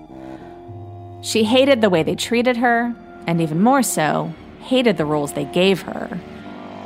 She 1.21 1.45
hated 1.45 1.81
the 1.81 1.91
way 1.91 2.03
they 2.03 2.15
treated 2.15 2.57
her, 2.57 2.95
and 3.27 3.41
even 3.41 3.61
more 3.61 3.83
so, 3.83 4.33
hated 4.61 4.97
the 4.97 5.05
roles 5.05 5.35
they 5.35 5.45
gave 5.45 5.83
her. 5.83 6.19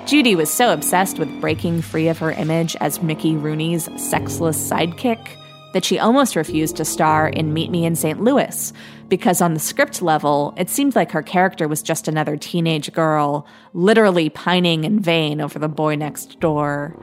Judy 0.06 0.34
was 0.34 0.52
so 0.52 0.72
obsessed 0.72 1.18
with 1.18 1.40
breaking 1.40 1.82
free 1.82 2.08
of 2.08 2.18
her 2.18 2.32
image 2.32 2.76
as 2.80 3.02
Mickey 3.02 3.34
Rooney's 3.34 3.88
sexless 4.00 4.70
sidekick 4.70 5.36
that 5.76 5.84
she 5.84 5.98
almost 5.98 6.36
refused 6.36 6.76
to 6.76 6.86
star 6.86 7.28
in 7.28 7.52
Meet 7.52 7.70
Me 7.70 7.84
in 7.84 7.96
St. 7.96 8.18
Louis, 8.18 8.72
because 9.10 9.42
on 9.42 9.52
the 9.52 9.60
script 9.60 10.00
level, 10.00 10.54
it 10.56 10.70
seemed 10.70 10.96
like 10.96 11.12
her 11.12 11.22
character 11.22 11.68
was 11.68 11.82
just 11.82 12.08
another 12.08 12.34
teenage 12.38 12.90
girl, 12.94 13.46
literally 13.74 14.30
pining 14.30 14.84
in 14.84 14.98
vain 14.98 15.38
over 15.38 15.58
the 15.58 15.68
boy 15.68 15.94
next 15.94 16.40
door. 16.40 16.98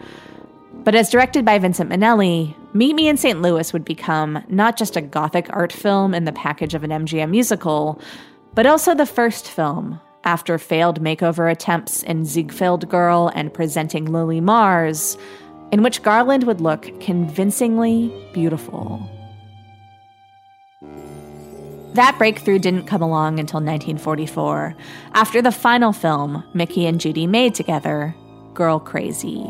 But 0.74 0.96
as 0.96 1.12
directed 1.12 1.46
by 1.46 1.60
Vincente 1.60 1.96
Minnelli, 1.96 2.56
Meet 2.74 2.96
Me 2.96 3.08
in 3.08 3.18
St. 3.18 3.44
Louis 3.44 3.72
would 3.74 3.86
become 3.86 4.44
not 4.48 4.76
just 4.76 4.98
a 4.98 5.02
gothic 5.02 5.46
art 5.52 5.72
film 5.72 6.16
in 6.16 6.24
the 6.24 6.32
package 6.32 6.74
of 6.74 6.84
an 6.84 6.90
MGM 6.90 7.30
musical, 7.30 8.02
but 8.56 8.66
also 8.66 8.96
the 8.96 9.06
first 9.06 9.48
film, 9.48 10.02
after 10.24 10.58
failed 10.58 11.00
makeover 11.00 11.52
attempts 11.52 12.02
in 12.02 12.26
Ziegfeld 12.26 12.90
Girl 12.90 13.32
and 13.36 13.54
presenting 13.54 14.06
Lily 14.06 14.42
Mars, 14.42 15.16
in 15.74 15.82
which 15.82 16.04
Garland 16.04 16.44
would 16.44 16.62
look 16.62 16.84
convincingly 17.02 18.14
beautiful. 18.32 19.10
That 21.96 22.16
breakthrough 22.20 22.60
didn't 22.60 22.86
come 22.86 23.02
along 23.02 23.40
until 23.40 23.58
1944, 23.58 24.76
after 25.14 25.42
the 25.42 25.52
final 25.52 25.92
film 25.92 26.44
Mickey 26.54 26.86
and 26.86 27.02
Judy 27.02 27.26
made 27.26 27.56
together, 27.56 28.16
Girl 28.54 28.80
Crazy. 28.80 29.44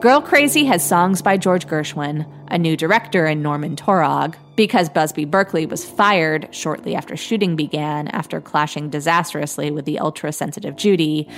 Girl 0.00 0.20
Crazy 0.20 0.64
has 0.64 0.84
songs 0.84 1.22
by 1.22 1.36
George 1.36 1.68
Gershwin, 1.68 2.28
a 2.48 2.58
new 2.58 2.76
director 2.76 3.24
in 3.24 3.40
Norman 3.40 3.76
Taurog, 3.76 4.36
because 4.56 4.88
Busby 4.88 5.24
Berkeley 5.24 5.64
was 5.64 5.88
fired 5.88 6.48
shortly 6.50 6.96
after 6.96 7.16
shooting 7.16 7.54
began 7.54 8.08
after 8.08 8.40
clashing 8.40 8.90
disastrously 8.90 9.70
with 9.70 9.84
the 9.84 10.00
ultra 10.00 10.32
sensitive 10.32 10.74
Judy, 10.74 11.28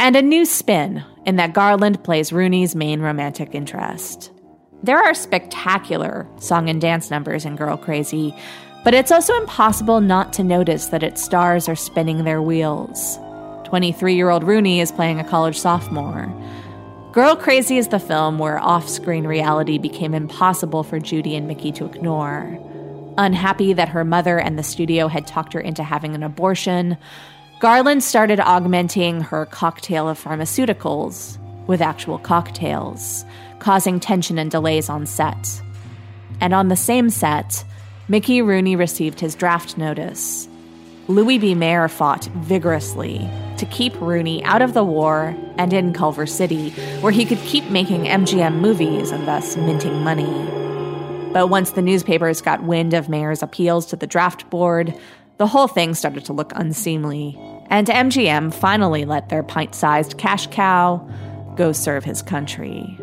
and 0.00 0.16
a 0.16 0.22
new 0.22 0.44
spin 0.44 1.04
in 1.24 1.36
that 1.36 1.54
Garland 1.54 2.02
plays 2.04 2.32
Rooney's 2.32 2.74
main 2.74 3.00
romantic 3.00 3.54
interest. 3.54 4.30
There 4.82 4.98
are 4.98 5.14
spectacular 5.14 6.26
song 6.38 6.68
and 6.68 6.80
dance 6.80 7.10
numbers 7.10 7.44
in 7.44 7.56
Girl 7.56 7.76
Crazy, 7.76 8.34
but 8.84 8.92
it's 8.92 9.10
also 9.10 9.34
impossible 9.38 10.00
not 10.00 10.32
to 10.34 10.44
notice 10.44 10.86
that 10.86 11.02
its 11.02 11.22
stars 11.22 11.68
are 11.68 11.76
spinning 11.76 12.24
their 12.24 12.42
wheels. 12.42 13.18
23 13.64 14.14
year 14.14 14.30
old 14.30 14.44
Rooney 14.44 14.80
is 14.80 14.92
playing 14.92 15.18
a 15.20 15.24
college 15.24 15.58
sophomore. 15.58 16.32
Girl 17.12 17.34
Crazy 17.36 17.78
is 17.78 17.88
the 17.88 17.98
film 17.98 18.38
where 18.38 18.58
off 18.58 18.88
screen 18.88 19.26
reality 19.26 19.78
became 19.78 20.14
impossible 20.14 20.82
for 20.82 20.98
Judy 20.98 21.34
and 21.36 21.48
Mickey 21.48 21.72
to 21.72 21.86
ignore. 21.86 22.58
Unhappy 23.16 23.72
that 23.72 23.88
her 23.88 24.04
mother 24.04 24.38
and 24.38 24.58
the 24.58 24.62
studio 24.62 25.06
had 25.08 25.26
talked 25.26 25.52
her 25.52 25.60
into 25.60 25.84
having 25.84 26.14
an 26.14 26.24
abortion, 26.24 26.98
Garland 27.60 28.02
started 28.02 28.40
augmenting 28.40 29.20
her 29.20 29.46
cocktail 29.46 30.08
of 30.08 30.22
pharmaceuticals 30.22 31.38
with 31.66 31.80
actual 31.80 32.18
cocktails, 32.18 33.24
causing 33.58 34.00
tension 34.00 34.38
and 34.38 34.50
delays 34.50 34.88
on 34.88 35.06
set. 35.06 35.62
And 36.40 36.52
on 36.52 36.68
the 36.68 36.76
same 36.76 37.10
set, 37.10 37.64
Mickey 38.08 38.42
Rooney 38.42 38.76
received 38.76 39.20
his 39.20 39.34
draft 39.34 39.78
notice. 39.78 40.48
Louis 41.06 41.38
B. 41.38 41.54
Mayer 41.54 41.88
fought 41.88 42.24
vigorously 42.36 43.28
to 43.56 43.66
keep 43.66 43.98
Rooney 44.00 44.42
out 44.44 44.60
of 44.60 44.74
the 44.74 44.84
war 44.84 45.34
and 45.56 45.72
in 45.72 45.92
Culver 45.92 46.26
City, 46.26 46.70
where 47.00 47.12
he 47.12 47.24
could 47.24 47.38
keep 47.40 47.64
making 47.70 48.04
MGM 48.04 48.56
movies 48.56 49.10
and 49.10 49.28
thus 49.28 49.56
minting 49.56 50.02
money. 50.02 50.24
But 51.32 51.48
once 51.48 51.72
the 51.72 51.82
newspapers 51.82 52.40
got 52.40 52.62
wind 52.64 52.94
of 52.94 53.08
Mayer's 53.08 53.42
appeals 53.42 53.86
to 53.86 53.96
the 53.96 54.06
draft 54.06 54.48
board, 54.50 54.94
the 55.38 55.46
whole 55.46 55.68
thing 55.68 55.94
started 55.94 56.24
to 56.26 56.32
look 56.32 56.52
unseemly. 56.54 57.38
And 57.68 57.86
MGM 57.86 58.52
finally 58.54 59.04
let 59.04 59.28
their 59.28 59.42
pint 59.42 59.74
sized 59.74 60.18
cash 60.18 60.46
cow 60.48 61.08
go 61.56 61.72
serve 61.72 62.04
his 62.04 62.22
country. 62.22 62.98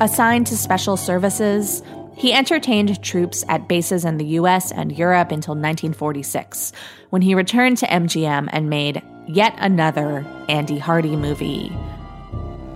Assigned 0.00 0.46
to 0.48 0.56
special 0.56 0.96
services, 0.96 1.82
he 2.16 2.32
entertained 2.32 3.02
troops 3.02 3.44
at 3.48 3.68
bases 3.68 4.04
in 4.04 4.16
the 4.16 4.24
US 4.40 4.72
and 4.72 4.96
Europe 4.96 5.30
until 5.30 5.54
1946, 5.54 6.72
when 7.10 7.22
he 7.22 7.34
returned 7.34 7.78
to 7.78 7.86
MGM 7.86 8.48
and 8.52 8.70
made 8.70 9.02
yet 9.26 9.54
another 9.58 10.24
Andy 10.48 10.78
Hardy 10.78 11.16
movie. 11.16 11.70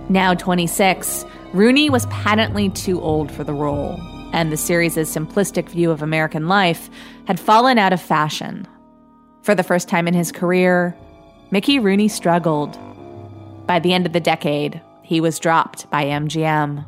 Now 0.09 0.33
26, 0.33 1.25
Rooney 1.53 1.89
was 1.89 2.05
patently 2.07 2.69
too 2.69 3.01
old 3.01 3.31
for 3.31 3.43
the 3.43 3.53
role, 3.53 3.99
and 4.33 4.51
the 4.51 4.57
series' 4.57 4.95
simplistic 4.95 5.69
view 5.69 5.91
of 5.91 6.01
American 6.01 6.47
life 6.47 6.89
had 7.27 7.39
fallen 7.39 7.77
out 7.77 7.93
of 7.93 8.01
fashion. 8.01 8.67
For 9.43 9.55
the 9.55 9.63
first 9.63 9.89
time 9.89 10.07
in 10.07 10.13
his 10.13 10.31
career, 10.31 10.95
Mickey 11.51 11.79
Rooney 11.79 12.07
struggled. 12.07 12.77
By 13.67 13.79
the 13.79 13.93
end 13.93 14.05
of 14.05 14.13
the 14.13 14.19
decade, 14.19 14.81
he 15.03 15.19
was 15.19 15.39
dropped 15.39 15.89
by 15.89 16.05
MGM. 16.05 16.85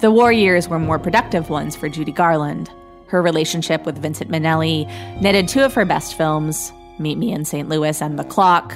The 0.00 0.10
war 0.10 0.32
years 0.32 0.68
were 0.68 0.78
more 0.78 0.98
productive 0.98 1.50
ones 1.50 1.74
for 1.74 1.88
Judy 1.88 2.12
Garland. 2.12 2.70
Her 3.08 3.22
relationship 3.22 3.84
with 3.84 3.98
Vincente 3.98 4.30
Minnelli 4.30 4.86
netted 5.20 5.48
two 5.48 5.62
of 5.62 5.74
her 5.74 5.84
best 5.84 6.16
films, 6.16 6.72
Meet 6.98 7.18
Me 7.18 7.32
in 7.32 7.44
St. 7.44 7.68
Louis 7.68 8.00
and 8.00 8.18
The 8.18 8.24
Clock, 8.24 8.74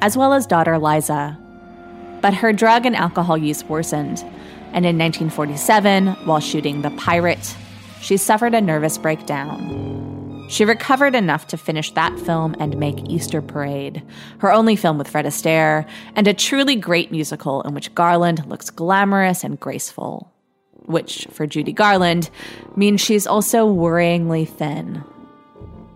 as 0.00 0.16
well 0.16 0.32
as 0.32 0.46
daughter 0.46 0.78
Liza. 0.78 1.38
But 2.20 2.34
her 2.34 2.52
drug 2.52 2.86
and 2.86 2.96
alcohol 2.96 3.38
use 3.38 3.64
worsened, 3.64 4.24
and 4.72 4.86
in 4.86 4.98
1947, 4.98 6.08
while 6.24 6.40
shooting 6.40 6.82
The 6.82 6.90
Pirate, 6.90 7.56
she 8.00 8.16
suffered 8.16 8.54
a 8.54 8.60
nervous 8.60 8.98
breakdown. 8.98 10.46
She 10.50 10.64
recovered 10.64 11.14
enough 11.14 11.46
to 11.48 11.56
finish 11.56 11.92
that 11.92 12.18
film 12.18 12.56
and 12.58 12.76
make 12.76 13.08
Easter 13.08 13.40
Parade, 13.40 14.02
her 14.38 14.52
only 14.52 14.74
film 14.74 14.98
with 14.98 15.06
Fred 15.06 15.24
Astaire, 15.24 15.86
and 16.16 16.26
a 16.26 16.34
truly 16.34 16.74
great 16.74 17.12
musical 17.12 17.62
in 17.62 17.72
which 17.72 17.94
Garland 17.94 18.44
looks 18.46 18.68
glamorous 18.68 19.44
and 19.44 19.60
graceful. 19.60 20.32
Which, 20.86 21.28
for 21.30 21.46
Judy 21.46 21.72
Garland, 21.72 22.30
means 22.74 23.00
she's 23.00 23.28
also 23.28 23.72
worryingly 23.72 24.48
thin. 24.48 25.04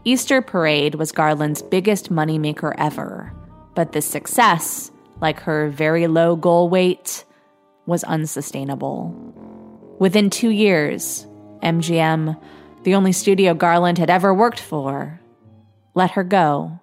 Easter 0.04 0.40
Parade 0.40 0.94
was 0.96 1.10
Garland's 1.10 1.62
biggest 1.62 2.12
moneymaker 2.12 2.74
ever, 2.78 3.32
but 3.74 3.90
this 3.90 4.06
success, 4.06 4.92
like 5.20 5.40
her 5.40 5.68
very 5.70 6.06
low 6.06 6.36
goal 6.36 6.68
weight, 6.68 7.24
was 7.87 8.05
unsustainable. 8.05 9.14
Within 9.99 10.30
two 10.30 10.51
years, 10.51 11.26
MGM, 11.62 12.41
the 12.82 12.95
only 12.95 13.12
studio 13.12 13.55
Garland 13.55 13.99
had 13.99 14.11
ever 14.11 14.35
worked 14.35 14.61
for, 14.61 15.20
let 15.95 16.11
her 16.12 16.24
go. 16.24 16.78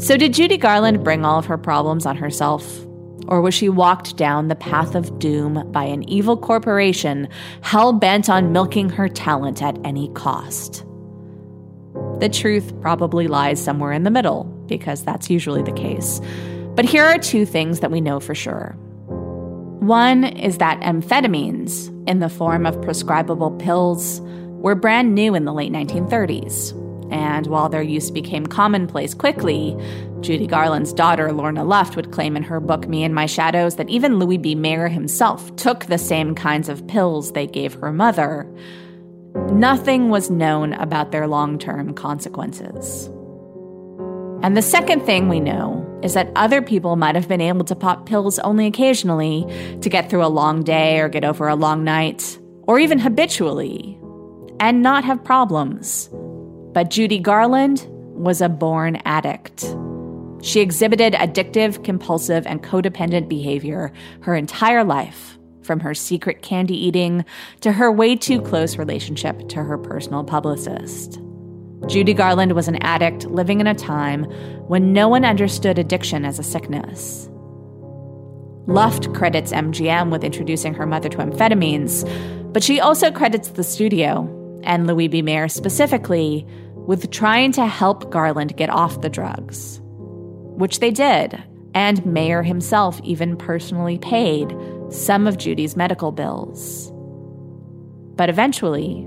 So, 0.00 0.16
did 0.16 0.32
Judy 0.32 0.56
Garland 0.56 1.02
bring 1.02 1.24
all 1.24 1.38
of 1.38 1.46
her 1.46 1.58
problems 1.58 2.06
on 2.06 2.16
herself? 2.16 2.86
Or 3.26 3.40
was 3.40 3.52
she 3.52 3.68
walked 3.68 4.16
down 4.16 4.48
the 4.48 4.54
path 4.54 4.94
of 4.94 5.18
doom 5.18 5.70
by 5.72 5.84
an 5.84 6.08
evil 6.08 6.36
corporation 6.36 7.28
hell 7.62 7.92
bent 7.92 8.30
on 8.30 8.52
milking 8.52 8.88
her 8.90 9.08
talent 9.08 9.60
at 9.62 9.76
any 9.84 10.08
cost? 10.10 10.84
The 12.20 12.28
truth 12.28 12.72
probably 12.80 13.26
lies 13.28 13.62
somewhere 13.62 13.92
in 13.92 14.04
the 14.04 14.10
middle, 14.10 14.44
because 14.66 15.04
that's 15.04 15.30
usually 15.30 15.62
the 15.62 15.72
case. 15.72 16.20
But 16.78 16.84
here 16.84 17.04
are 17.04 17.18
two 17.18 17.44
things 17.44 17.80
that 17.80 17.90
we 17.90 18.00
know 18.00 18.20
for 18.20 18.36
sure. 18.36 18.76
One 19.80 20.22
is 20.22 20.58
that 20.58 20.78
amphetamines, 20.78 21.88
in 22.08 22.20
the 22.20 22.28
form 22.28 22.66
of 22.66 22.80
prescribable 22.82 23.50
pills, 23.50 24.20
were 24.60 24.76
brand 24.76 25.12
new 25.12 25.34
in 25.34 25.44
the 25.44 25.52
late 25.52 25.72
1930s. 25.72 26.72
And 27.12 27.48
while 27.48 27.68
their 27.68 27.82
use 27.82 28.12
became 28.12 28.46
commonplace 28.46 29.12
quickly, 29.12 29.76
Judy 30.20 30.46
Garland's 30.46 30.92
daughter, 30.92 31.32
Lorna 31.32 31.64
Luft, 31.64 31.96
would 31.96 32.12
claim 32.12 32.36
in 32.36 32.44
her 32.44 32.60
book 32.60 32.86
Me 32.86 33.02
and 33.02 33.12
My 33.12 33.26
Shadows 33.26 33.74
that 33.74 33.90
even 33.90 34.20
Louis 34.20 34.38
B. 34.38 34.54
Mayer 34.54 34.86
himself 34.86 35.56
took 35.56 35.86
the 35.86 35.98
same 35.98 36.32
kinds 36.36 36.68
of 36.68 36.86
pills 36.86 37.32
they 37.32 37.48
gave 37.48 37.74
her 37.74 37.92
mother. 37.92 38.48
Nothing 39.50 40.10
was 40.10 40.30
known 40.30 40.74
about 40.74 41.10
their 41.10 41.26
long 41.26 41.58
term 41.58 41.92
consequences. 41.92 43.10
And 44.42 44.56
the 44.56 44.62
second 44.62 45.00
thing 45.00 45.28
we 45.28 45.40
know 45.40 45.84
is 46.02 46.14
that 46.14 46.30
other 46.36 46.62
people 46.62 46.94
might 46.94 47.16
have 47.16 47.26
been 47.26 47.40
able 47.40 47.64
to 47.64 47.74
pop 47.74 48.06
pills 48.06 48.38
only 48.40 48.66
occasionally 48.66 49.44
to 49.80 49.88
get 49.88 50.08
through 50.08 50.24
a 50.24 50.28
long 50.28 50.62
day 50.62 51.00
or 51.00 51.08
get 51.08 51.24
over 51.24 51.48
a 51.48 51.56
long 51.56 51.82
night, 51.82 52.38
or 52.62 52.78
even 52.78 53.00
habitually, 53.00 53.98
and 54.60 54.80
not 54.80 55.04
have 55.04 55.24
problems. 55.24 56.08
But 56.72 56.90
Judy 56.90 57.18
Garland 57.18 57.84
was 57.90 58.40
a 58.40 58.48
born 58.48 58.96
addict. 59.04 59.74
She 60.40 60.60
exhibited 60.60 61.14
addictive, 61.14 61.82
compulsive, 61.82 62.46
and 62.46 62.62
codependent 62.62 63.28
behavior 63.28 63.92
her 64.20 64.36
entire 64.36 64.84
life, 64.84 65.36
from 65.62 65.80
her 65.80 65.94
secret 65.94 66.42
candy 66.42 66.76
eating 66.76 67.24
to 67.60 67.72
her 67.72 67.90
way 67.90 68.14
too 68.14 68.40
close 68.40 68.78
relationship 68.78 69.48
to 69.48 69.64
her 69.64 69.76
personal 69.76 70.22
publicist. 70.22 71.20
Judy 71.86 72.12
Garland 72.12 72.52
was 72.52 72.68
an 72.68 72.82
addict 72.82 73.24
living 73.26 73.60
in 73.60 73.66
a 73.66 73.74
time 73.74 74.24
when 74.66 74.92
no 74.92 75.08
one 75.08 75.24
understood 75.24 75.78
addiction 75.78 76.24
as 76.24 76.38
a 76.38 76.42
sickness. 76.42 77.28
Luft 78.66 79.14
credits 79.14 79.52
MGM 79.52 80.10
with 80.10 80.24
introducing 80.24 80.74
her 80.74 80.86
mother 80.86 81.08
to 81.08 81.18
amphetamines, 81.18 82.04
but 82.52 82.62
she 82.62 82.80
also 82.80 83.10
credits 83.10 83.50
the 83.50 83.64
studio, 83.64 84.28
and 84.64 84.86
Louis 84.86 85.08
B. 85.08 85.22
Mayer 85.22 85.48
specifically, 85.48 86.46
with 86.74 87.10
trying 87.10 87.52
to 87.52 87.66
help 87.66 88.10
Garland 88.10 88.56
get 88.56 88.68
off 88.68 89.00
the 89.00 89.08
drugs 89.08 89.80
which 90.58 90.80
they 90.80 90.90
did, 90.90 91.40
and 91.72 92.04
Mayer 92.04 92.42
himself 92.42 93.00
even 93.04 93.36
personally 93.36 93.96
paid 93.98 94.54
some 94.90 95.28
of 95.28 95.38
Judy's 95.38 95.76
medical 95.76 96.10
bills. 96.10 96.90
But 98.16 98.28
eventually, 98.28 99.04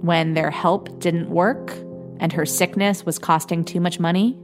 when 0.00 0.34
their 0.34 0.50
help 0.50 1.00
didn't 1.00 1.28
work 1.30 1.74
and 2.22 2.32
her 2.32 2.46
sickness 2.46 3.04
was 3.04 3.18
costing 3.18 3.64
too 3.64 3.80
much 3.80 3.98
money, 3.98 4.38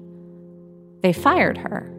they 1.00 1.12
fired 1.12 1.56
her. 1.56 1.94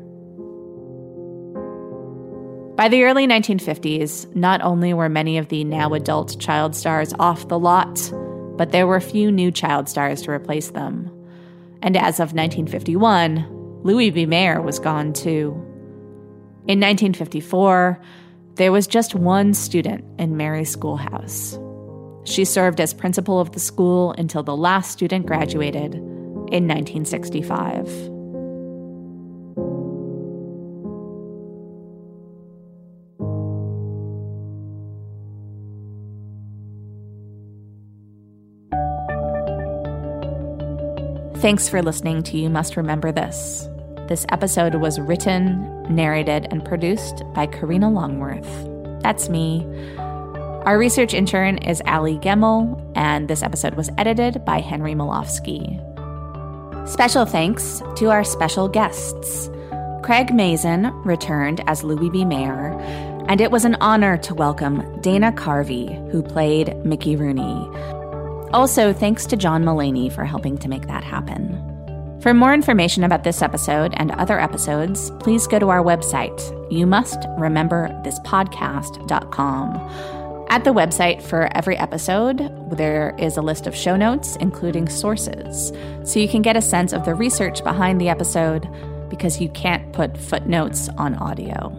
By 2.76 2.90
the 2.90 3.06
early 3.06 3.26
1950s, 3.26 4.36
not 4.36 4.62
only 4.62 4.94
were 4.94 5.08
many 5.08 5.38
of 5.38 5.48
the 5.48 5.64
now 5.64 5.94
adult 5.94 6.38
child 6.38 6.76
stars 6.76 7.14
off 7.18 7.48
the 7.48 7.58
lot, 7.58 8.12
but 8.58 8.74
there 8.74 8.88
were 8.88 9.00
few 9.00 9.32
new 9.32 9.52
child 9.52 9.88
stars 9.88 10.22
to 10.24 10.32
replace 10.32 10.72
them. 10.72 11.10
And 11.82 11.96
as 11.96 12.20
of 12.20 12.34
1951, 12.34 13.82
Louis 13.84 14.10
B. 14.10 14.26
Mayer 14.26 14.62
was 14.62 14.80
gone 14.80 15.14
too. 15.14 15.52
In 16.68 16.82
1954, 16.82 18.02
there 18.56 18.74
was 18.74 18.86
just 18.86 19.16
one 19.16 19.54
student 19.54 20.04
in 20.20 20.36
Mary's 20.36 20.72
schoolhouse. 20.72 21.58
She 22.30 22.46
served 22.46 22.80
as 22.80 22.94
principal 22.94 23.40
of 23.40 23.54
the 23.54 23.60
school 23.60 24.12
until 24.20 24.44
the 24.44 24.56
last 24.56 24.92
student 24.92 25.26
graduated 25.26 25.96
in 25.96 26.68
1965. 26.68 27.88
Thanks 41.42 41.68
for 41.68 41.82
listening 41.82 42.22
to 42.24 42.38
You 42.38 42.52
Must 42.52 42.78
Remember 42.78 43.12
This. 43.12 43.68
This 44.08 44.28
episode 44.30 44.76
was 44.76 45.00
written, 45.00 45.84
narrated, 45.90 46.48
and 46.52 46.64
produced 46.64 47.24
by 47.34 47.48
Karina 47.48 47.90
Longworth. 47.90 48.68
That's 49.02 49.30
me. 49.30 49.66
Our 50.66 50.78
research 50.78 51.14
intern 51.14 51.58
is 51.60 51.82
Ali 51.88 52.20
Gemmel, 52.20 52.80
and 52.94 53.30
this 53.30 53.42
episode 53.42 53.76
was 53.76 53.90
edited 53.98 54.44
by 54.44 54.60
Henry 54.60 54.94
Molofsky. 54.94 55.80
Special 56.88 57.26
thanks 57.26 57.82
to 57.96 58.10
our 58.10 58.26
special 58.26 58.68
guests. 58.68 59.50
Craig 60.04 60.34
Mazin 60.34 60.92
returned 61.06 61.62
as 61.66 61.84
Louis 61.84 62.10
B. 62.10 62.26
Mayer, 62.26 62.78
and 63.30 63.40
it 63.40 63.52
was 63.52 63.64
an 63.64 63.78
honor 63.80 64.18
to 64.18 64.36
welcome 64.36 65.00
Dana 65.02 65.32
Carvey, 65.32 66.12
who 66.12 66.22
played 66.22 66.76
Mickey 66.86 67.16
Rooney. 67.16 67.70
Also, 68.52 68.92
thanks 68.92 69.26
to 69.28 69.38
John 69.38 69.64
Mulaney 69.64 70.12
for 70.12 70.26
helping 70.26 70.58
to 70.58 70.68
make 70.68 70.88
that 70.88 71.06
happen. 71.06 71.58
For 72.22 72.34
more 72.34 72.54
information 72.54 73.06
about 73.06 73.24
this 73.24 73.42
episode 73.42 73.94
and 73.96 74.12
other 74.12 74.38
episodes, 74.38 75.10
please 75.20 75.48
go 75.48 75.58
to 75.58 75.70
our 75.70 75.82
website, 75.82 76.42
you 76.70 76.86
must 76.86 77.18
remember 77.38 77.98
this 78.04 78.20
podcast.com. 78.20 80.19
At 80.50 80.64
the 80.64 80.74
website 80.74 81.22
for 81.22 81.50
every 81.56 81.78
episode, 81.78 82.38
there 82.76 83.16
is 83.20 83.38
a 83.38 83.42
list 83.42 83.68
of 83.68 83.76
show 83.76 83.96
notes, 83.96 84.36
including 84.38 84.90
sources, 84.90 85.72
so 86.04 86.20
you 86.20 86.28
can 86.28 86.42
get 86.42 86.58
a 86.58 86.62
sense 86.62 86.92
of 86.92 87.06
the 87.06 87.14
research 87.14 87.64
behind 87.64 88.02
the 88.02 88.10
episode 88.10 88.68
because 89.10 89.40
you 89.40 89.50
can't 89.50 89.94
put 89.94 90.18
footnotes 90.18 90.90
on 90.98 91.16
audio. 91.16 91.76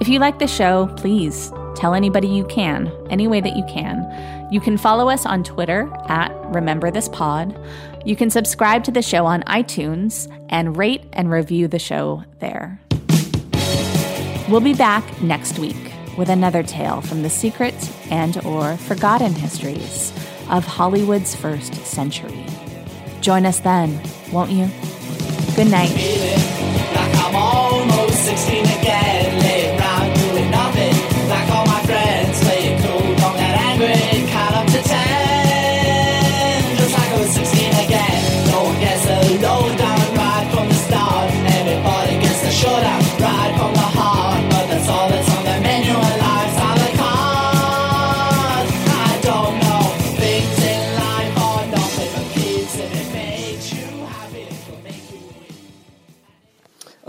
If 0.00 0.08
you 0.08 0.18
like 0.18 0.40
the 0.40 0.48
show, 0.48 0.92
please 0.96 1.52
Tell 1.74 1.94
anybody 1.94 2.28
you 2.28 2.44
can, 2.44 2.92
any 3.10 3.26
way 3.26 3.40
that 3.40 3.56
you 3.56 3.64
can. 3.64 4.06
You 4.52 4.60
can 4.60 4.76
follow 4.76 5.08
us 5.08 5.24
on 5.24 5.42
Twitter 5.42 5.90
at 6.08 6.32
Remember 6.46 6.90
This 6.90 7.08
Pod. 7.08 7.58
You 8.04 8.14
can 8.14 8.30
subscribe 8.30 8.84
to 8.84 8.90
the 8.90 9.02
show 9.02 9.24
on 9.24 9.42
iTunes 9.44 10.30
and 10.48 10.76
rate 10.76 11.04
and 11.12 11.30
review 11.30 11.68
the 11.68 11.78
show 11.78 12.24
there. 12.40 12.80
We'll 14.48 14.60
be 14.60 14.74
back 14.74 15.22
next 15.22 15.58
week 15.58 15.91
with 16.16 16.28
another 16.28 16.62
tale 16.62 17.00
from 17.00 17.22
the 17.22 17.30
secret 17.30 17.74
and 18.10 18.44
or 18.44 18.76
forgotten 18.76 19.34
histories 19.34 20.12
of 20.50 20.64
Hollywood's 20.64 21.34
first 21.34 21.74
century. 21.86 22.46
Join 23.20 23.46
us 23.46 23.60
then, 23.60 24.00
won't 24.32 24.50
you? 24.50 24.68
Good 25.54 25.70
night. 25.70 25.92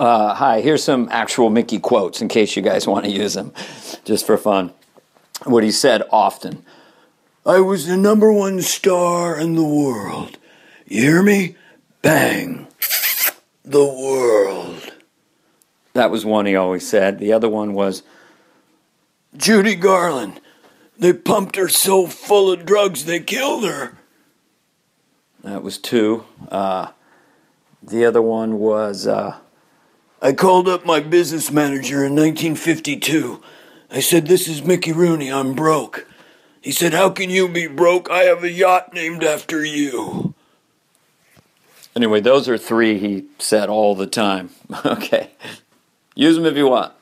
Uh, 0.03 0.33
hi, 0.33 0.59
here's 0.59 0.83
some 0.83 1.07
actual 1.11 1.49
Mickey 1.49 1.79
quotes 1.79 2.21
in 2.21 2.27
case 2.27 2.57
you 2.57 2.61
guys 2.61 2.85
want 2.85 3.05
to 3.05 3.09
use 3.09 3.35
them, 3.35 3.53
just 4.03 4.25
for 4.25 4.35
fun. 4.35 4.73
What 5.45 5.63
he 5.63 5.71
said 5.71 6.03
often. 6.11 6.65
I 7.45 7.61
was 7.61 7.87
the 7.87 7.95
number 7.95 8.29
one 8.29 8.61
star 8.61 9.39
in 9.39 9.55
the 9.55 9.63
world. 9.63 10.37
You 10.85 11.03
hear 11.03 11.23
me? 11.23 11.55
Bang. 12.01 12.67
The 13.63 13.85
world. 13.85 14.91
That 15.93 16.11
was 16.11 16.25
one 16.25 16.47
he 16.47 16.55
always 16.57 16.85
said. 16.85 17.17
The 17.17 17.31
other 17.31 17.47
one 17.47 17.73
was, 17.73 18.03
Judy 19.37 19.75
Garland. 19.75 20.41
They 20.99 21.13
pumped 21.13 21.55
her 21.55 21.69
so 21.69 22.07
full 22.07 22.51
of 22.51 22.65
drugs 22.65 23.05
they 23.05 23.21
killed 23.21 23.63
her. 23.63 23.97
that 25.45 25.63
was 25.63 25.77
two. 25.77 26.25
Uh, 26.49 26.87
the 27.81 28.03
other 28.03 28.21
one 28.21 28.59
was, 28.59 29.07
uh, 29.07 29.37
I 30.23 30.31
called 30.31 30.69
up 30.69 30.85
my 30.85 31.01
business 31.01 31.51
manager 31.51 32.05
in 32.05 32.15
1952. 32.15 33.43
I 33.91 33.99
said, 33.99 34.25
This 34.25 34.47
is 34.47 34.63
Mickey 34.63 34.93
Rooney. 34.93 35.29
I'm 35.29 35.53
broke. 35.53 36.07
He 36.61 36.71
said, 36.71 36.93
How 36.93 37.09
can 37.09 37.29
you 37.29 37.49
be 37.49 37.67
broke? 37.67 38.09
I 38.09 38.19
have 38.19 38.41
a 38.41 38.49
yacht 38.49 38.93
named 38.93 39.25
after 39.25 39.65
you. 39.65 40.33
anyway, 41.93 42.21
those 42.21 42.47
are 42.47 42.57
three 42.57 42.99
he 42.99 43.25
said 43.37 43.67
all 43.67 43.95
the 43.95 44.07
time. 44.07 44.51
okay. 44.85 45.31
Use 46.15 46.37
them 46.37 46.45
if 46.45 46.55
you 46.55 46.69
want. 46.69 46.93